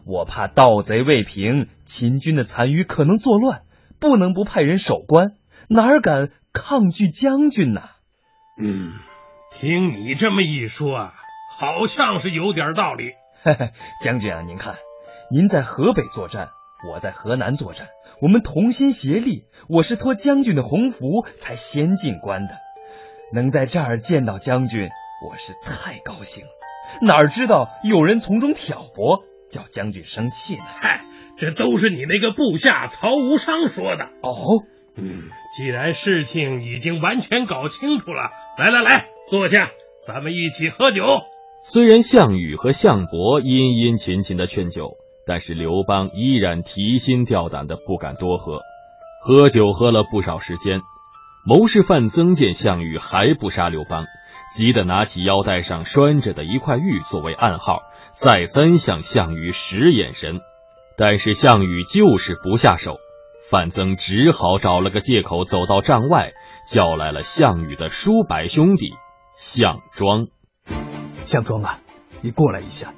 [0.05, 3.61] 我怕盗贼未平，秦军的残余可能作乱，
[3.99, 5.33] 不能不派人守关，
[5.69, 7.89] 哪敢抗拒将军呐？
[8.59, 8.93] 嗯，
[9.51, 11.13] 听你这么一说啊，
[11.59, 13.11] 好像是有点道理。
[13.43, 13.71] 嘿嘿，
[14.03, 14.75] 将军啊，您看，
[15.29, 16.49] 您在河北作战，
[16.91, 17.89] 我在河南作战，
[18.19, 22.55] 我们同心协力，我是托将军的鸿福才先进关的。
[23.33, 24.89] 能在这儿见到将军，
[25.27, 26.51] 我是太高兴了。
[27.01, 30.63] 哪知道有人从中挑拨，叫将军生气呢？
[30.67, 30.99] 嗨，
[31.37, 34.05] 这都是你那个部下曹无伤说的。
[34.21, 34.65] 哦，
[34.97, 39.69] 嗯，既然事情已经完全搞清楚了，来来来，坐下，
[40.05, 41.05] 咱们一起喝酒。
[41.63, 48.59] 虽然项羽和项伯殷殷勤勤的劝酒，但是刘邦依然提心吊胆的不敢多喝。
[49.23, 50.81] 喝酒喝了不少时间。
[51.43, 54.05] 谋士范增见项羽还不杀刘邦，
[54.53, 57.79] 急得拿起腰带上拴着的一块玉作为暗号，
[58.13, 60.39] 再三向项羽使眼神，
[60.97, 62.97] 但是项羽就是不下手。
[63.49, 66.31] 范增只好找了个借口走到帐外，
[66.67, 68.93] 叫来了项羽的叔伯兄弟
[69.35, 70.27] 项庄。
[71.25, 71.79] 项庄啊，
[72.21, 72.93] 你过来一下。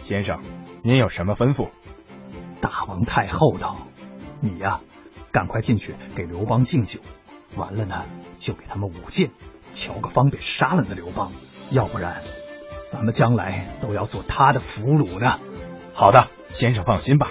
[0.00, 0.42] 先生，
[0.82, 1.68] 您有什么吩咐？
[2.60, 3.76] 大王太厚道，
[4.40, 4.80] 你呀，
[5.32, 7.00] 赶快进去给刘邦敬酒。
[7.54, 8.04] 完了呢，
[8.38, 9.30] 就给他们舞剑，
[9.70, 11.30] 瞧个方便杀了那刘邦，
[11.70, 12.16] 要不然
[12.90, 15.38] 咱们将来都要做他的俘虏呢。
[15.92, 17.30] 好的，先生放心吧。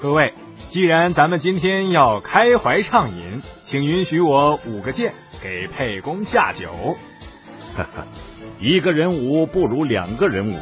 [0.00, 0.32] 各位，
[0.68, 5.12] 既然咱们今天要开怀畅饮，请允许我舞个剑
[5.42, 6.70] 给沛公下酒。
[7.76, 8.06] 哈哈，
[8.58, 10.58] 一个人舞不如两个人舞，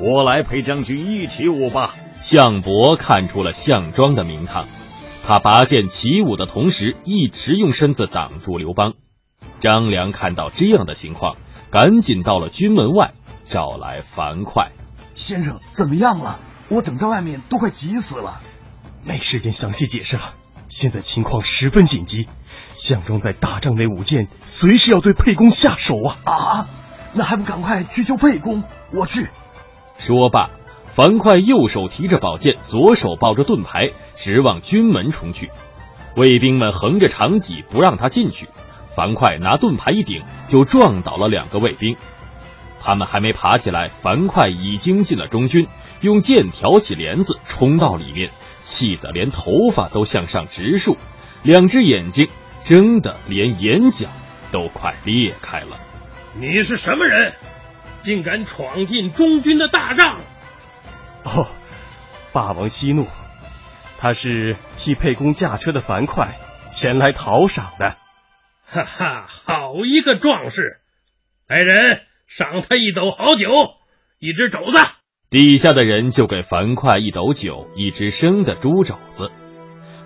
[0.00, 1.94] 我来陪将军一起舞吧。
[2.20, 4.66] 项伯看出了项庄的名堂。
[5.26, 8.94] 他拔剑起舞的同时，一直用身子挡住刘邦。
[9.60, 11.36] 张良看到这样的情况，
[11.70, 13.12] 赶紧到了军门外，
[13.48, 14.70] 找来樊哙
[15.14, 15.60] 先生。
[15.70, 16.40] 怎么样了？
[16.68, 18.40] 我等在外面都快急死了。
[19.04, 20.34] 没时间详细解释了。
[20.68, 22.28] 现在情况十分紧急，
[22.72, 26.16] 项庄在大帐内舞剑，随时要对沛公下手啊！
[26.24, 26.66] 啊，
[27.12, 28.64] 那还不赶快去救沛公？
[28.92, 29.28] 我去。
[29.98, 30.50] 说罢。
[30.92, 33.90] 樊哙右手提着宝剑，左手抱着盾牌，
[34.20, 35.50] 直往军门冲去。
[36.14, 38.46] 卫兵们横着长戟不让他进去。
[38.94, 41.96] 樊哙拿盾牌一顶，就撞倒了两个卫兵。
[42.82, 45.68] 他们还没爬起来，樊哙已经进了中军，
[46.00, 50.96] 用剑挑起帘子冲到里面，气得连头发都向上直竖，
[51.42, 52.28] 两只眼睛
[52.62, 54.06] 睁得连眼角
[54.52, 55.78] 都快裂开了。
[56.38, 57.34] 你是什么人？
[58.02, 60.16] 竟敢闯进中军的大帐！
[61.22, 61.46] 哦，
[62.32, 63.06] 霸王息怒，
[64.00, 66.32] 他是替沛公驾车的樊哙
[66.72, 67.96] 前来讨赏的。
[68.64, 70.78] 哈哈，好一个壮士！
[71.46, 73.50] 来人，赏他一斗好酒，
[74.18, 74.78] 一只肘子。
[75.28, 79.30] 底下的人就给樊哙一斗酒，一只生的猪肘子。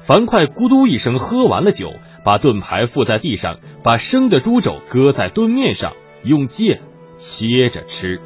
[0.00, 6.82] 樊哙咕嘟一声喝完了酒，把盾牌附在地上，把生的猪肘搁在盾面上，用剑
[7.16, 8.20] 切着吃。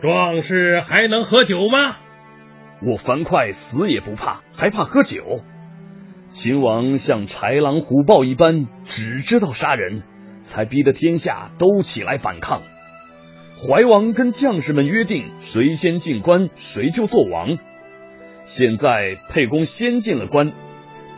[0.00, 1.98] 壮士还能喝酒吗？
[2.82, 5.40] 我樊哙死也不怕，还怕喝酒？
[6.28, 10.02] 秦王像豺狼虎豹一般，只知道杀人，
[10.40, 12.62] 才逼得天下都起来反抗。
[13.58, 17.58] 怀王跟将士们约定，谁先进关，谁就做王。
[18.44, 20.52] 现在沛公先进了关，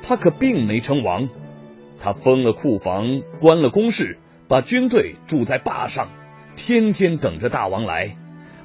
[0.03, 1.29] 他可并没称王。
[2.01, 6.09] 他封了库房，关了宫室，把军队驻在坝上，
[6.57, 8.17] 天天等着大王来。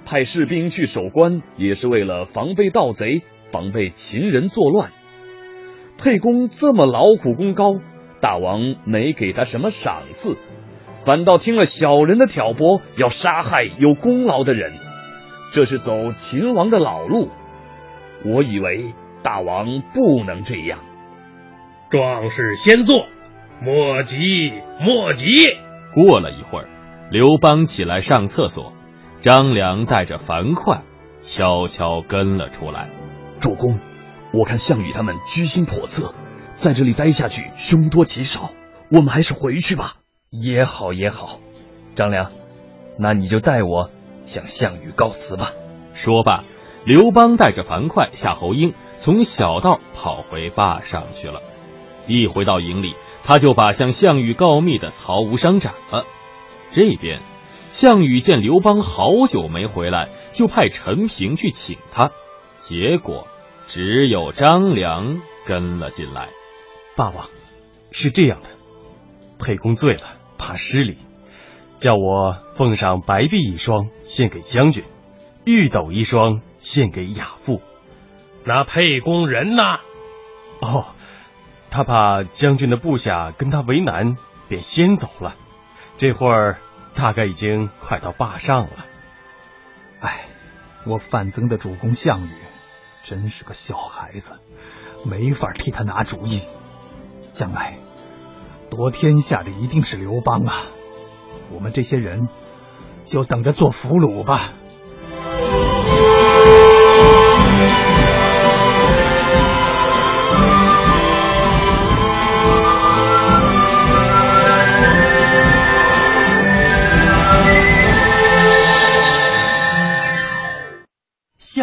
[0.09, 4.91] 派士兵去守关，也是为了防备盗贼，防备秦人作乱。
[6.01, 7.73] 沛公这么劳苦功高，
[8.21, 10.37] 大王没给他什么赏赐，
[11.05, 14.71] 反倒听了小人的挑拨，要杀害有功劳的人，
[15.53, 17.27] 这是走秦王的老路。
[18.23, 18.93] 我以为
[19.23, 20.79] 大王不能这样。
[21.89, 23.07] 壮士先坐，
[23.61, 24.17] 莫急
[24.79, 25.27] 莫急。
[25.93, 26.69] 过了一会儿，
[27.11, 28.71] 刘邦起来上厕所。
[29.27, 30.83] 张良带着樊哙
[31.19, 32.89] 悄悄跟了出来。
[33.41, 33.77] 主公，
[34.31, 36.15] 我看项羽他们居心叵测，
[36.53, 38.51] 在这里待下去凶多吉少，
[38.89, 39.95] 我们还是回去吧。
[40.29, 41.41] 也好也好，
[41.93, 42.31] 张良，
[42.97, 43.89] 那你就代我
[44.23, 45.51] 向项羽告辞吧。
[45.93, 46.45] 说罢，
[46.85, 51.41] 刘邦带着樊哙、夏侯婴从小道跑回坝上去了。
[52.07, 56.05] 一回到营里，他就把向项羽告密的曹无伤斩了。
[56.71, 57.19] 这边。
[57.69, 62.11] 项羽见刘邦好久没回来，就派陈平去请他，
[62.59, 63.27] 结果
[63.67, 66.29] 只有张良跟了进来。
[66.95, 67.29] 霸王，
[67.91, 68.47] 是这样的，
[69.37, 70.01] 沛公醉了，
[70.37, 70.97] 怕失礼，
[71.77, 74.83] 叫我奉上白璧一双献给将军，
[75.45, 77.61] 玉斗一双献给亚父。
[78.43, 79.61] 那沛公人呢？
[80.61, 80.85] 哦，
[81.69, 84.15] 他怕将军的部下跟他为难，
[84.49, 85.35] 便先走了。
[85.97, 86.57] 这会儿
[86.97, 88.71] 大概已经快到坝上了。
[89.99, 90.25] 哎，
[90.83, 92.31] 我范增的主公项羽
[93.03, 94.39] 真是个小孩子，
[95.05, 96.41] 没法替他拿主意。
[97.33, 97.77] 将来
[98.71, 100.53] 夺天下的一定是刘邦啊！
[101.51, 102.29] 我们这些人
[103.05, 104.53] 就等着做俘虏吧。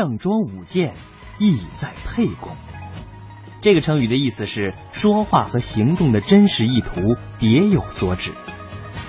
[0.04, 0.92] 项庄舞剑，
[1.38, 2.52] 意在沛公。
[3.62, 8.32] 这个成语的意思是说话和行动的真实意图别有所指。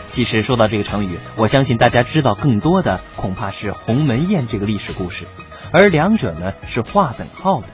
[0.07, 5.25] 其实说到这个成语，我相信大家知道更多的恐怕是鸿门宴这个历史故事，
[5.73, 7.67] 而两者呢是划等号的。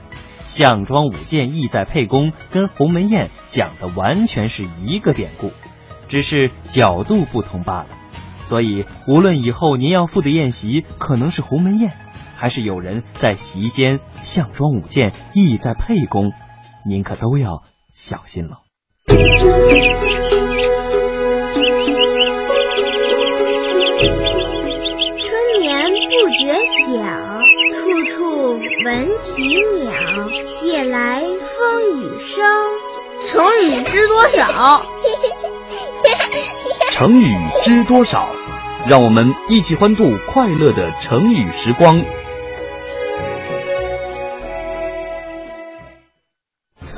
[0.44, 5.52] 项庄舞剑，意在沛公，跟鸿门宴讲的完全是一个典故，
[6.08, 7.86] 只是角度不同罢了。
[8.42, 11.92] 所以，无论以后您要赴的宴席可能是鸿门宴，
[12.42, 16.32] 还是有人在席间项庄舞剑，意在沛公，
[16.84, 17.62] 您可都要
[17.94, 18.62] 小心了。
[19.06, 19.20] 春
[25.60, 26.98] 眠不觉晓，
[27.78, 29.92] 处处闻啼鸟。
[30.64, 32.44] 夜来风雨声。
[33.24, 34.84] 成语知多少？
[36.90, 37.32] 成语
[37.62, 38.30] 知多少？
[38.88, 42.04] 让我们一起欢度快乐的成语时光。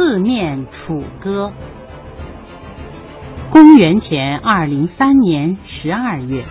[0.07, 1.50] 四面楚歌。
[3.48, 6.44] 公元前二零三年十二月，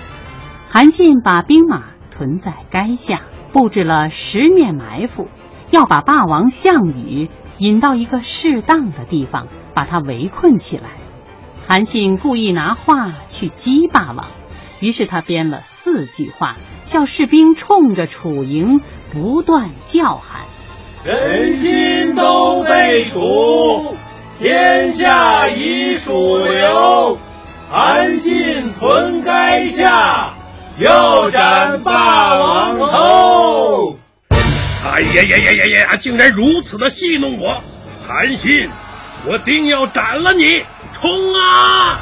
[0.68, 5.28] 韩信把兵马屯在垓下，布置了十面埋伏，
[5.70, 7.30] 要把霸王项羽
[7.60, 10.90] 引到一个适当的地方，把他围困起来。
[11.68, 14.26] 韩信故意拿话去激霸王，
[14.82, 18.82] 于是他编了四句话，叫士兵冲着楚营
[19.12, 20.42] 不断叫喊
[21.04, 23.96] ：“人心都被楚。”
[24.40, 27.18] 天下已属刘，
[27.70, 30.34] 韩信屯垓下，
[30.80, 33.98] 要斩霸王头。
[34.92, 35.96] 哎呀呀呀呀呀！
[35.98, 37.62] 竟然如此的戏弄我，
[38.06, 38.70] 韩信，
[39.26, 40.64] 我定要斩了你！
[40.92, 42.00] 冲啊！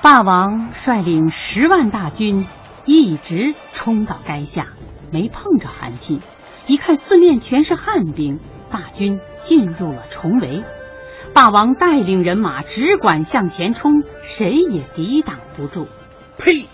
[0.00, 2.46] 霸王率领十万大军，
[2.84, 4.68] 一直冲到垓下，
[5.10, 6.20] 没碰着韩信。
[6.68, 8.40] 一看四面全是汉兵，
[8.70, 10.62] 大军进入了重围。
[11.32, 15.88] 霸王带领人马只管向前冲，谁也抵挡不住。
[16.36, 16.66] 呸！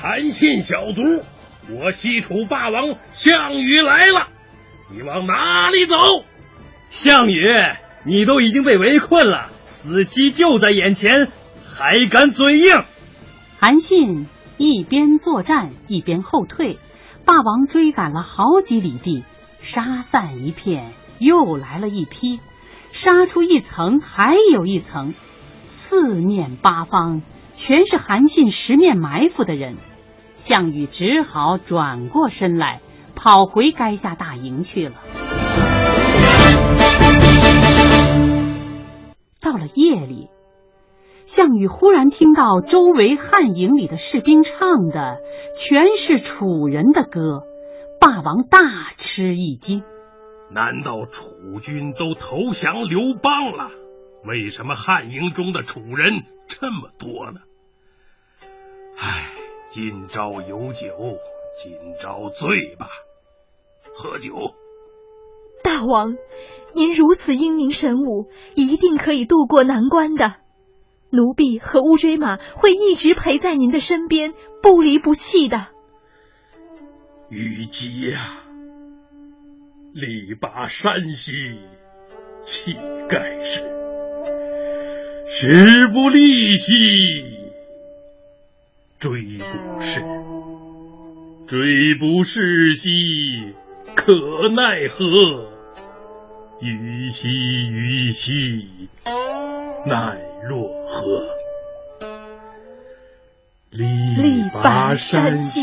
[0.00, 1.24] 韩信小卒，
[1.68, 4.28] 我西楚霸王项羽来了，
[4.92, 5.96] 你往哪里走？
[6.88, 7.42] 项羽，
[8.04, 11.32] 你都已经被围困了，死期就在眼前，
[11.64, 12.84] 还敢嘴硬？
[13.58, 14.26] 韩信
[14.56, 16.78] 一边作战一边后退，
[17.24, 19.24] 霸王追赶了好几里地，
[19.62, 22.40] 杀散一片，又来了一批。
[22.90, 25.14] 杀出一层，还有一层，
[25.66, 27.22] 四面八方
[27.54, 29.76] 全是韩信十面埋伏的人。
[30.34, 32.80] 项羽只好转过身来，
[33.14, 34.96] 跑回垓下大营去了。
[39.40, 40.28] 到了夜里，
[41.24, 45.18] 项羽忽然听到周围汉营里的士兵唱的
[45.54, 47.44] 全是楚人的歌，
[48.02, 48.58] 霸王大
[48.96, 49.84] 吃一惊。
[50.50, 53.70] 难道楚军都投降刘邦了？
[54.24, 57.42] 为什么汉营中的楚人这么多呢？
[58.98, 59.28] 唉，
[59.70, 60.88] 今朝有酒
[61.62, 62.88] 今朝醉吧，
[63.94, 64.34] 喝酒。
[65.62, 66.16] 大王，
[66.74, 68.26] 您如此英明神武，
[68.56, 70.34] 一定可以渡过难关的。
[71.10, 75.68] 奴婢和乌骓马会一直陪在您的身边，不离不弃的。
[77.32, 78.42] 虞姬呀！
[79.94, 81.32] 力拔山兮
[82.44, 82.74] 气
[83.08, 83.62] 盖世，
[85.26, 86.74] 时不利兮
[89.00, 90.00] 骓不逝，
[91.48, 92.90] 骓不逝兮
[93.94, 94.12] 可
[94.54, 95.48] 奈何？
[96.60, 98.90] 虞兮虞兮
[99.86, 101.28] 奈若何？
[103.70, 103.86] 力
[104.52, 105.62] 拔山兮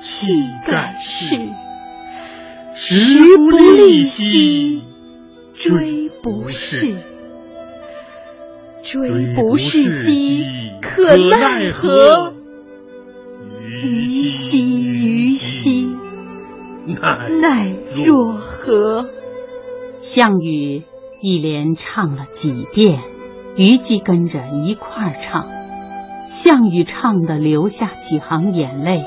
[0.00, 0.32] 岂
[0.66, 1.36] 敢是，
[2.74, 4.82] 时不利兮，
[5.56, 6.94] 骓不逝。
[8.82, 10.46] 骓不逝兮，
[10.80, 12.32] 可奈何？
[13.82, 15.94] 虞兮虞兮，
[17.40, 17.74] 奈
[18.06, 19.04] 若何？
[20.00, 20.84] 项羽
[21.20, 23.00] 一连唱了几遍，
[23.56, 25.48] 虞姬跟着一块儿唱。
[26.28, 29.04] 项羽唱的，流下几行眼泪。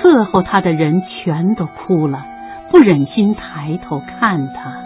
[0.00, 2.24] 伺候他的人全都哭了，
[2.70, 4.76] 不忍心抬头看他。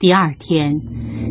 [0.00, 0.80] 第二天，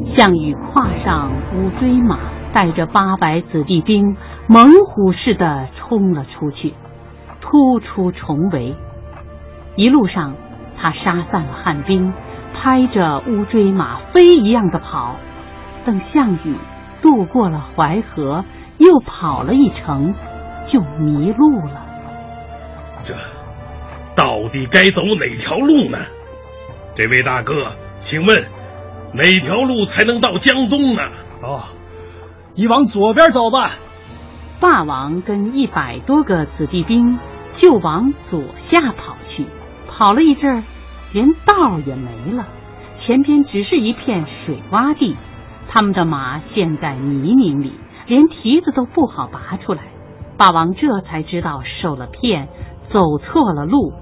[0.06, 2.18] 项羽跨上乌骓马，
[2.54, 4.16] 带着八百子弟兵，
[4.48, 6.76] 猛虎似的冲了出去，
[7.42, 8.78] 突出重围。
[9.76, 10.34] 一路上，
[10.78, 12.14] 他杀散了汉兵，
[12.54, 15.18] 拍着乌骓马飞一样的跑。
[15.86, 16.56] 等项羽
[17.02, 18.46] 渡过了淮河，
[18.78, 20.14] 又跑了一程，
[20.68, 21.88] 就迷路了。
[23.04, 23.16] 这
[24.16, 25.98] 到底该走哪条路呢？
[26.96, 28.46] 这位大哥，请问？
[29.14, 31.02] 哪条路才能到江东呢？
[31.42, 31.64] 哦，
[32.54, 33.72] 你往左边走吧。
[34.60, 37.18] 霸王跟一百多个子弟兵
[37.52, 39.46] 就往左下跑去，
[39.88, 40.64] 跑了一阵儿，
[41.14, 42.48] 连道也没了，
[42.96, 45.16] 前边只是一片水洼地。
[45.70, 49.84] 他们的马陷在泥泞里，连蹄子都不好拔出来。
[50.38, 52.50] 霸王这才知道受了骗，
[52.84, 53.94] 走错了路。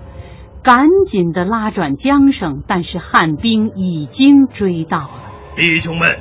[0.62, 5.12] 赶紧的拉转缰绳，但是汉兵已经追到了。
[5.56, 6.18] 弟兄们，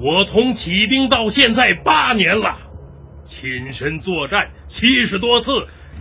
[0.00, 2.56] 我从起兵到现在八年了，
[3.24, 5.52] 亲身作战七十多次，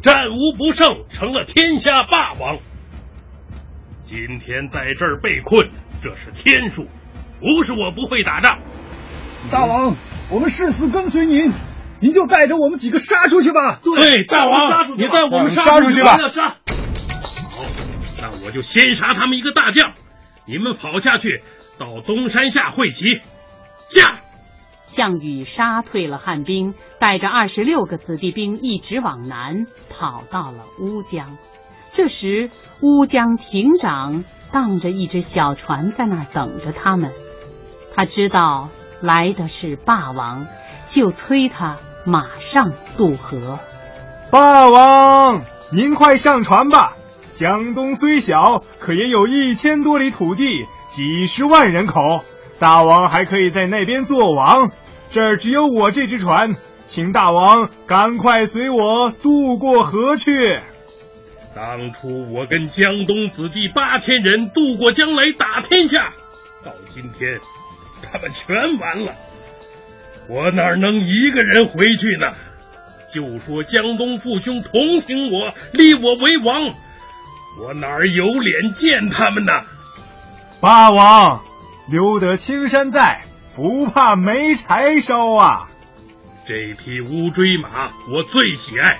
[0.02, 2.58] 战无不胜，成了天下霸王。
[4.04, 5.70] 今天在这儿被困，
[6.02, 6.88] 这是天数，
[7.42, 8.60] 不是我不会打仗。
[9.52, 9.96] 大王，
[10.32, 11.52] 我们誓死跟随您，
[12.02, 13.80] 您就带着我们几个杀出去吧。
[13.84, 16.18] 对，大王，你带我们杀出去吧。
[16.18, 17.66] 好
[18.22, 19.94] 那我就先杀他们一个大将，
[20.46, 21.42] 你们跑下去，
[21.78, 23.22] 到东山下会齐。
[23.90, 24.20] 驾！
[24.86, 31.38] 项羽杀退了汉兵，带着二十六个子弟兵一直往南，跑到了乌江。
[31.92, 32.50] 这时，
[32.82, 37.12] 乌江亭长荡着一只小船在那儿等着他们。
[37.96, 38.70] 他知道
[39.02, 40.48] 来的是霸王，
[40.88, 43.60] 就催他马上渡河。
[44.32, 45.42] 霸王，
[45.72, 46.96] 您快上船吧。
[47.34, 52.24] 江东虽小，可也有一千多里土地，几十万人口。
[52.60, 54.72] 大王还可以在那边做王。
[55.12, 60.60] 这儿只有我这只船，请大王赶快随我渡过河去。
[61.56, 66.14] 当初我跟江东子弟八千人渡过江来打天下，
[66.64, 67.40] 到今天
[68.04, 69.14] 他们全完了，
[70.30, 72.34] 我哪能一个人回去呢？
[73.12, 76.76] 就说江东父兄同情我，立我为王。
[77.60, 79.52] 我哪儿有脸见他们呢？
[80.62, 81.44] 霸王，
[81.90, 83.24] 留得青山在，
[83.56, 85.68] 不怕没柴烧啊！
[86.48, 89.00] 这匹乌骓马我最喜爱，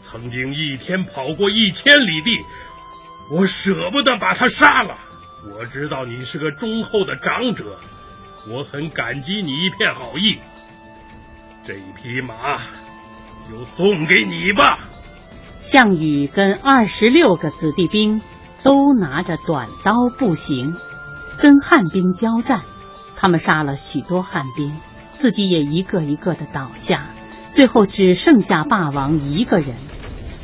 [0.00, 2.44] 曾经一天跑过一千里地，
[3.32, 4.96] 我舍不得把它杀了。
[5.52, 7.80] 我知道你是个忠厚的长者，
[8.48, 10.38] 我很感激你一片好意。
[11.64, 12.58] 这匹马
[13.48, 14.78] 就送给你吧。
[15.60, 18.22] 项羽跟二十六个子弟兵
[18.62, 20.74] 都拿着短刀步行，
[21.38, 22.62] 跟汉兵交战。
[23.16, 24.72] 他们杀了许多汉兵，
[25.14, 27.06] 自己也一个一个的倒下，
[27.50, 29.76] 最后只剩下霸王一个人。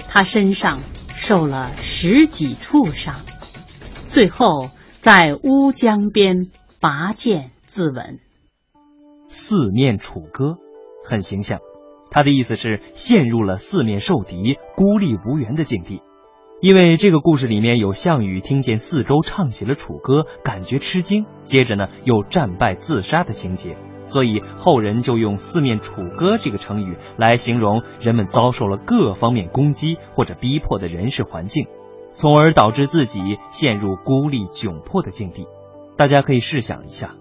[0.08, 0.80] 他身上
[1.14, 3.16] 受了十几处伤，
[4.04, 8.18] 最后在乌江边拔剑自刎。
[9.26, 10.58] 四面楚歌，
[11.08, 11.60] 很形象。
[12.10, 16.02] 他的意思是陷入了四面受敌、孤立无援的境地。
[16.62, 31.66] 因为这个故事里面有项羽听见四周唱起了楚歌，感觉吃惊，接着呢又战败自杀的情节，所以后人就用“四面楚歌”这个成语来形容人们遭受了各方面攻击或者逼迫的人事环境，
[32.12, 35.46] 从而导致自己陷入孤立窘迫的境地。
[35.98, 37.16] 大家可以试想一下，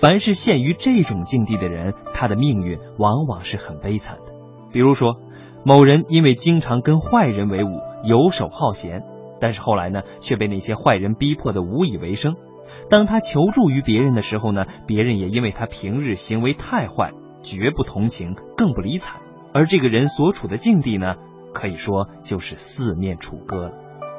[0.00, 4.32] 凡是陷于这种境地的人，他的命运往往是很悲惨的。
[4.72, 5.16] 比如说，
[5.62, 7.68] 某人因为经常跟坏人为伍，
[8.02, 9.02] 游手好闲，
[9.40, 12.36] 但是后来呢，却被那些坏人逼迫的无以为生。
[12.88, 19.20] 当他求助于别人的时候呢，别人也因为他平日行为太坏，绝不同情，更不理睬。
[19.52, 21.16] 而这个人所处的境地呢，
[21.52, 23.72] 可以说就是四面楚歌了。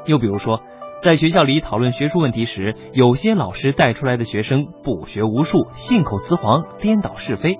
[0.05, 0.61] 又比如说，
[1.01, 7.57] 在学校里讨论学术问题时，有些老师带出来的学生不学无术，信口雌黄，颠倒是非。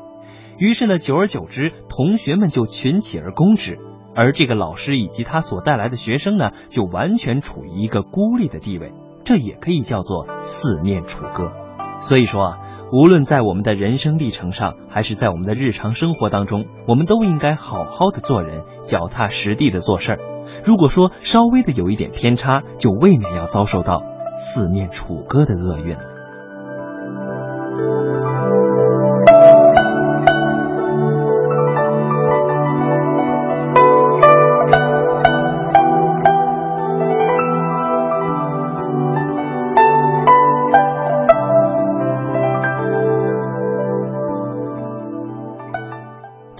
[0.60, 3.80] 于是呢，久而久之，同学们就群起而攻之，
[4.16, 8.94] 而这个老师以及他所带来的学生呢，就完全处于一个孤立的地位。
[9.24, 11.52] 这也可以叫做四面楚歌。
[12.00, 12.58] 所以说啊，
[12.94, 20.20] 无论在我们的人生历程上，还是在我们的日常生活当中，我们都应该好好的做人，脚踏实地的做事儿。
[20.64, 24.04] 如果说稍微的有一点偏差，就未免要遭受到
[24.40, 25.96] 四面楚歌的厄运。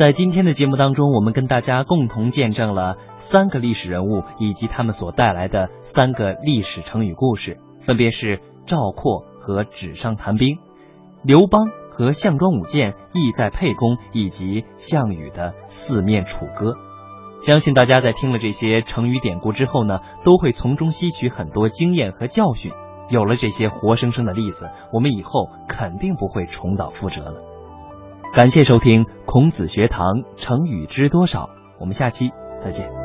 [0.02, 10.58] 在今天的节目当中，我们跟大家共同见证了三个历史人物以及他们所带来的三个历史成语故事，分别是赵括和纸上谈兵，
[11.22, 16.74] 刘邦和项庄舞剑，意在沛公，以及项羽的四面楚歌。
[17.44, 22.72] 相信大家在听了这些成语典故之后呢，都会从中吸取很多经验和教训。
[23.12, 27.51] 有了这些活生生的例子，我们以后肯定不会重蹈覆辙了。
[28.34, 32.32] 感谢收听孔子学堂成语知多少，我们下期
[32.64, 33.01] 再见。